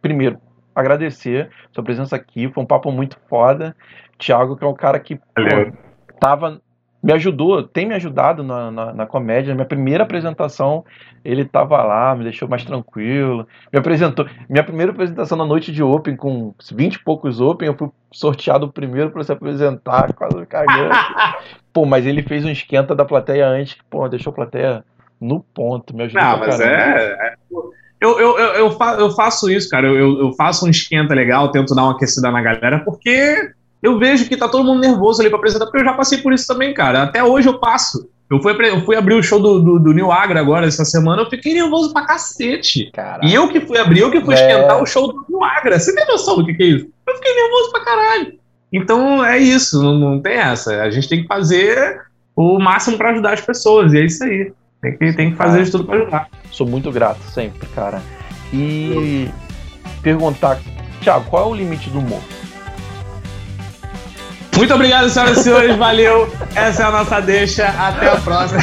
primeiro, 0.00 0.38
agradecer 0.74 1.50
sua 1.72 1.84
presença 1.84 2.16
aqui. 2.16 2.48
Foi 2.48 2.62
um 2.62 2.66
papo 2.66 2.90
muito 2.90 3.18
foda. 3.28 3.74
Thiago, 4.18 4.56
que 4.56 4.64
é 4.64 4.66
um 4.66 4.74
cara 4.74 4.98
que 5.00 5.16
pô, 5.16 5.72
tava 6.20 6.60
me 7.02 7.12
ajudou, 7.12 7.64
tem 7.64 7.84
me 7.84 7.94
ajudado 7.94 8.44
na, 8.44 8.70
na, 8.70 8.92
na 8.92 9.06
comédia. 9.06 9.54
Minha 9.54 9.66
primeira 9.66 10.04
apresentação, 10.04 10.84
ele 11.24 11.44
tava 11.44 11.82
lá, 11.82 12.14
me 12.14 12.22
deixou 12.22 12.48
mais 12.48 12.64
tranquilo. 12.64 13.46
Me 13.72 13.78
apresentou. 13.80 14.24
Minha 14.48 14.62
primeira 14.62 14.92
apresentação 14.92 15.36
na 15.36 15.44
noite 15.44 15.72
de 15.72 15.82
Open, 15.82 16.14
com 16.14 16.54
20 16.70 16.94
e 16.94 16.98
poucos 17.00 17.40
Open, 17.40 17.66
eu 17.66 17.76
fui 17.76 17.90
sorteado 18.12 18.70
primeiro 18.70 19.10
para 19.10 19.24
se 19.24 19.32
apresentar, 19.32 20.12
quase 20.14 20.46
cagando. 20.46 20.94
pô, 21.72 21.84
mas 21.84 22.06
ele 22.06 22.22
fez 22.22 22.44
um 22.44 22.50
esquenta 22.50 22.94
da 22.94 23.04
plateia 23.04 23.48
antes, 23.48 23.74
que, 23.74 23.84
pô, 23.90 24.08
deixou 24.08 24.30
a 24.30 24.34
plateia 24.34 24.84
no 25.20 25.40
ponto, 25.40 25.96
me 25.96 26.04
ajudou. 26.04 26.22
Não, 26.22 26.38
mas 26.38 26.60
é, 26.60 27.16
é, 27.18 27.34
eu, 28.02 28.18
eu, 28.18 28.38
eu, 28.38 28.54
eu, 28.54 28.78
eu 28.98 29.10
faço 29.12 29.48
isso, 29.48 29.68
cara. 29.68 29.86
Eu, 29.86 30.20
eu 30.20 30.32
faço 30.32 30.66
um 30.66 30.70
esquenta 30.70 31.14
legal, 31.14 31.50
tento 31.52 31.74
dar 31.74 31.84
uma 31.84 31.92
aquecida 31.92 32.30
na 32.30 32.42
galera, 32.42 32.80
porque 32.80 33.50
eu 33.80 33.98
vejo 33.98 34.28
que 34.28 34.36
tá 34.36 34.48
todo 34.48 34.64
mundo 34.64 34.80
nervoso 34.80 35.20
ali 35.20 35.30
pra 35.30 35.38
apresentar, 35.38 35.66
porque 35.66 35.78
eu 35.78 35.84
já 35.84 35.92
passei 35.94 36.18
por 36.18 36.32
isso 36.32 36.46
também, 36.46 36.74
cara. 36.74 37.02
Até 37.02 37.22
hoje 37.22 37.48
eu 37.48 37.58
passo. 37.58 38.08
Eu 38.28 38.40
fui, 38.40 38.56
eu 38.68 38.80
fui 38.84 38.96
abrir 38.96 39.14
o 39.14 39.22
show 39.22 39.38
do, 39.38 39.60
do, 39.60 39.78
do 39.78 39.92
New 39.92 40.10
Agra 40.10 40.40
agora, 40.40 40.66
essa 40.66 40.84
semana, 40.84 41.22
eu 41.22 41.30
fiquei 41.30 41.54
nervoso 41.54 41.92
pra 41.92 42.06
cacete. 42.06 42.90
Caraca. 42.92 43.24
E 43.26 43.32
eu 43.32 43.48
que 43.48 43.60
fui 43.60 43.78
abrir, 43.78 44.00
eu 44.00 44.10
que 44.10 44.20
fui 44.20 44.34
é... 44.34 44.36
esquentar 44.36 44.82
o 44.82 44.86
show 44.86 45.08
do 45.08 45.24
New 45.28 45.44
Agra. 45.44 45.78
Você 45.78 45.94
tem 45.94 46.06
noção 46.06 46.36
do 46.36 46.44
que, 46.44 46.54
que 46.54 46.62
é 46.62 46.66
isso? 46.66 46.88
Eu 47.06 47.14
fiquei 47.14 47.34
nervoso 47.34 47.70
pra 47.70 47.84
caralho. 47.84 48.34
Então 48.72 49.24
é 49.24 49.38
isso, 49.38 49.82
não, 49.82 49.98
não 49.98 50.20
tem 50.20 50.38
essa. 50.38 50.82
A 50.82 50.90
gente 50.90 51.08
tem 51.08 51.22
que 51.22 51.28
fazer 51.28 52.00
o 52.34 52.58
máximo 52.58 52.96
para 52.96 53.10
ajudar 53.10 53.34
as 53.34 53.40
pessoas, 53.40 53.92
e 53.92 53.98
é 53.98 54.04
isso 54.06 54.24
aí. 54.24 54.50
Tem 54.82 54.96
que, 54.96 55.12
tem 55.12 55.30
que 55.30 55.36
fazer 55.36 55.62
de 55.62 55.70
tudo 55.70 55.84
pra 55.84 55.96
ajudar. 55.96 56.28
Sou 56.50 56.66
muito 56.66 56.90
grato, 56.90 57.22
sempre, 57.22 57.68
cara. 57.68 58.02
E 58.52 59.30
perguntar, 60.02 60.58
Thiago, 61.00 61.24
qual 61.30 61.44
é 61.44 61.46
o 61.46 61.54
limite 61.54 61.88
do 61.88 62.00
humor? 62.00 62.20
Muito 64.56 64.74
obrigado, 64.74 65.08
senhoras 65.08 65.38
e 65.38 65.42
senhores. 65.44 65.76
Valeu. 65.76 66.28
Essa 66.56 66.82
é 66.82 66.86
a 66.86 66.90
nossa 66.90 67.20
deixa. 67.20 67.68
Até 67.68 68.10
a 68.10 68.16
próxima. 68.16 68.60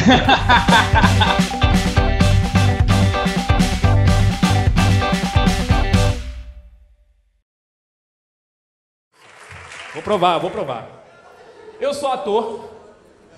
Vou 9.94 10.02
provar, 10.02 10.38
vou 10.38 10.50
provar. 10.50 10.86
Eu 11.80 11.94
sou 11.94 12.12
ator, 12.12 12.70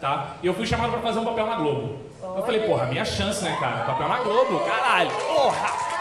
tá? 0.02 0.34
E 0.42 0.46
eu 0.48 0.52
fui 0.52 0.66
chamado 0.66 0.90
para 0.90 1.00
fazer 1.00 1.20
um 1.20 1.24
papel 1.24 1.46
na 1.46 1.54
Globo. 1.54 1.96
Eu 2.20 2.42
falei, 2.42 2.60
porra, 2.62 2.86
minha 2.86 3.04
chance, 3.04 3.44
né, 3.44 3.56
cara? 3.60 3.84
Papel 3.84 4.08
na 4.08 4.18
Globo, 4.18 4.58
caralho. 4.60 5.10
Porra! 5.10 5.92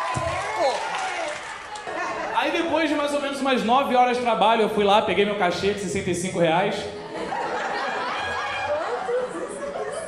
Aí 2.35 2.51
depois 2.51 2.89
de 2.89 2.95
mais 2.95 3.13
ou 3.13 3.21
menos 3.21 3.39
umas 3.39 3.63
9 3.63 3.95
horas 3.95 4.17
de 4.17 4.23
trabalho, 4.23 4.63
eu 4.63 4.69
fui 4.69 4.83
lá, 4.83 5.03
peguei 5.03 5.23
meu 5.23 5.35
cachê 5.35 5.75
de 5.75 5.81
65 5.81 6.39
reais. 6.39 6.75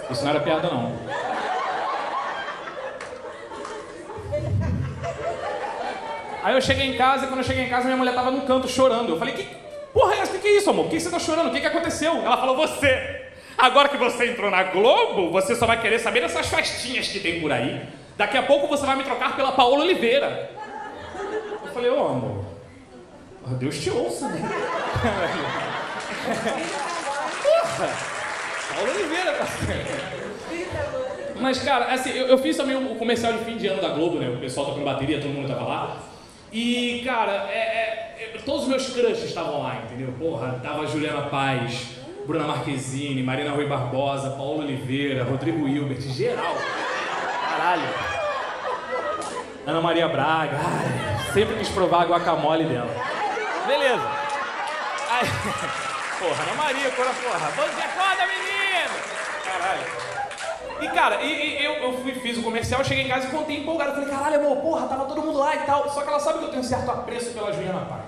Isso 0.09 0.23
não 0.23 0.31
era 0.31 0.39
piada 0.39 0.69
não. 0.69 0.91
Aí 6.43 6.55
eu 6.55 6.61
cheguei 6.61 6.87
em 6.87 6.97
casa 6.97 7.25
e 7.25 7.27
quando 7.27 7.39
eu 7.39 7.45
cheguei 7.45 7.65
em 7.65 7.69
casa 7.69 7.85
minha 7.85 7.97
mulher 7.97 8.15
tava 8.15 8.31
no 8.31 8.41
canto 8.41 8.67
chorando. 8.67 9.09
Eu 9.09 9.19
falei, 9.19 9.35
que 9.35 9.47
porra 9.93 10.15
é 10.15 10.19
essa? 10.19 10.35
O 10.35 10.39
que 10.39 10.47
é 10.47 10.57
isso, 10.57 10.69
amor? 10.71 10.85
Por 10.85 10.91
que 10.91 10.99
você 10.99 11.11
tá 11.11 11.19
chorando? 11.19 11.49
O 11.49 11.51
que, 11.51 11.61
que 11.61 11.67
aconteceu? 11.67 12.15
Ela 12.15 12.37
falou, 12.37 12.55
você. 12.55 13.22
Agora 13.57 13.89
que 13.89 13.97
você 13.97 14.31
entrou 14.31 14.49
na 14.49 14.63
Globo, 14.63 15.31
você 15.31 15.55
só 15.55 15.65
vai 15.65 15.79
querer 15.79 15.99
saber 15.99 16.21
dessas 16.21 16.47
festinhas 16.47 17.07
que 17.07 17.19
tem 17.19 17.39
por 17.39 17.51
aí. 17.51 17.81
Daqui 18.17 18.37
a 18.37 18.43
pouco 18.43 18.67
você 18.67 18.85
vai 18.85 18.95
me 18.95 19.03
trocar 19.03 19.35
pela 19.35 19.51
Paola 19.51 19.83
Oliveira 19.83 20.63
falei, 21.73 21.89
ô 21.89 21.95
oh, 21.95 22.07
amor, 22.07 22.45
Deus 23.59 23.79
te 23.79 23.89
ouça, 23.89 24.29
né? 24.29 24.39
Porra! 27.43 27.89
Paulo 28.73 28.91
Oliveira 28.91 29.33
tá 29.33 29.45
Mas, 31.41 31.61
cara, 31.61 31.93
assim, 31.93 32.11
eu, 32.11 32.27
eu, 32.27 32.37
fiz 32.37 32.55
também 32.55 32.75
o 32.75 32.95
comercial 32.95 33.33
de 33.33 33.43
fim 33.43 33.57
de 33.57 33.67
ano 33.67 33.81
da 33.81 33.89
Globo, 33.89 34.19
né? 34.19 34.29
O 34.29 34.39
pessoal 34.39 34.67
tocando 34.67 34.85
bateria, 34.85 35.19
todo 35.19 35.31
mundo 35.31 35.47
tava 35.47 35.67
lá. 35.67 35.97
E, 36.51 37.01
cara, 37.03 37.49
é, 37.51 37.57
é, 37.57 38.31
é, 38.35 38.37
todos 38.45 38.63
os 38.63 38.67
meus 38.69 38.89
crushes 38.89 39.25
estavam 39.25 39.61
lá, 39.63 39.83
entendeu? 39.83 40.13
Porra, 40.17 40.59
tava 40.63 40.87
Juliana 40.87 41.23
Paz, 41.23 41.97
Bruna 42.25 42.45
Marquezine, 42.45 43.21
Marina 43.21 43.51
Rui 43.51 43.65
Barbosa, 43.65 44.29
Paulo 44.31 44.61
Oliveira, 44.61 45.25
Rodrigo 45.25 45.67
Hilbert, 45.67 46.01
geral. 46.01 46.55
Caralho. 47.49 47.83
Ana 49.67 49.81
Maria 49.81 50.07
Braga. 50.07 50.57
Ai, 50.57 51.33
sempre 51.33 51.55
quis 51.57 51.69
provar 51.69 52.03
a 52.03 52.05
guacamole 52.05 52.65
dela. 52.65 52.89
Beleza. 53.67 54.09
Aí, 55.09 55.27
porra, 56.19 56.43
Ana 56.43 56.53
Maria, 56.55 56.89
porra, 56.91 57.13
porra. 57.13 57.51
Vamos 57.57 57.75
de 57.75 57.81
acorda, 57.81 58.25
menino! 58.25 58.93
Caralho. 59.43 60.03
E, 60.81 60.87
cara, 60.89 61.21
e, 61.21 61.61
e 61.61 61.65
eu, 61.65 61.73
eu 61.73 62.01
fui, 62.01 62.13
fiz 62.13 62.37
o 62.37 62.43
comercial, 62.43 62.83
cheguei 62.85 63.03
em 63.03 63.07
casa 63.07 63.27
e 63.27 63.31
contei 63.31 63.57
empolgado. 63.57 63.93
Falei, 63.93 64.09
caralho, 64.09 64.39
amor, 64.39 64.57
porra, 64.57 64.87
tava 64.87 65.05
todo 65.05 65.21
mundo 65.21 65.39
lá 65.39 65.55
e 65.55 65.59
tal. 65.59 65.89
Só 65.89 66.01
que 66.01 66.07
ela 66.07 66.19
sabe 66.19 66.39
que 66.39 66.45
eu 66.45 66.49
tenho 66.49 66.61
um 66.61 66.65
certo 66.65 66.89
apreço 66.89 67.31
pela 67.31 67.51
Juliana 67.51 67.85
Paz. 67.85 68.05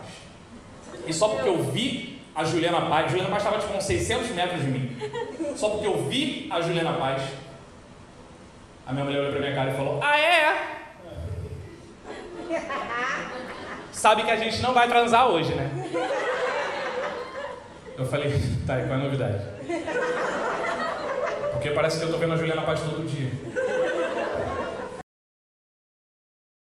E 1.05 1.13
só 1.13 1.27
porque 1.27 1.47
eu 1.47 1.63
vi 1.63 2.14
a 2.35 2.43
Juliana 2.43 2.81
Paz, 2.81 3.09
Juliana 3.09 3.29
Paz 3.29 3.43
estava 3.43 3.61
tipo 3.61 3.77
uns 3.77 3.83
600 3.85 4.29
metros 4.31 4.61
de 4.61 4.67
mim. 4.67 4.97
Só 5.55 5.69
porque 5.69 5.87
eu 5.87 6.03
vi 6.03 6.49
a 6.51 6.59
Juliana 6.61 6.93
Paz, 6.93 7.21
a 8.85 8.91
minha 8.91 9.05
mulher 9.05 9.19
olhou 9.19 9.31
pra 9.31 9.39
minha 9.39 9.55
cara 9.55 9.71
e 9.71 9.75
falou: 9.75 9.99
Ah, 10.03 10.19
é? 10.19 10.75
Sabe 13.91 14.23
que 14.23 14.31
a 14.31 14.35
gente 14.35 14.61
não 14.61 14.73
vai 14.73 14.87
transar 14.87 15.27
hoje, 15.27 15.53
né? 15.55 15.71
Eu 17.97 18.05
falei, 18.05 18.29
tá, 18.67 18.77
e 18.77 18.87
qual 18.87 18.99
é 18.99 19.01
a 19.01 19.03
novidade? 19.05 19.39
Porque 21.53 21.69
parece 21.71 21.99
que 21.99 22.05
eu 22.05 22.11
tô 22.11 22.17
vendo 22.17 22.33
a 22.33 22.37
Juliana 22.37 22.61
Paz 22.63 22.81
todo 22.81 23.07
dia. 23.07 23.31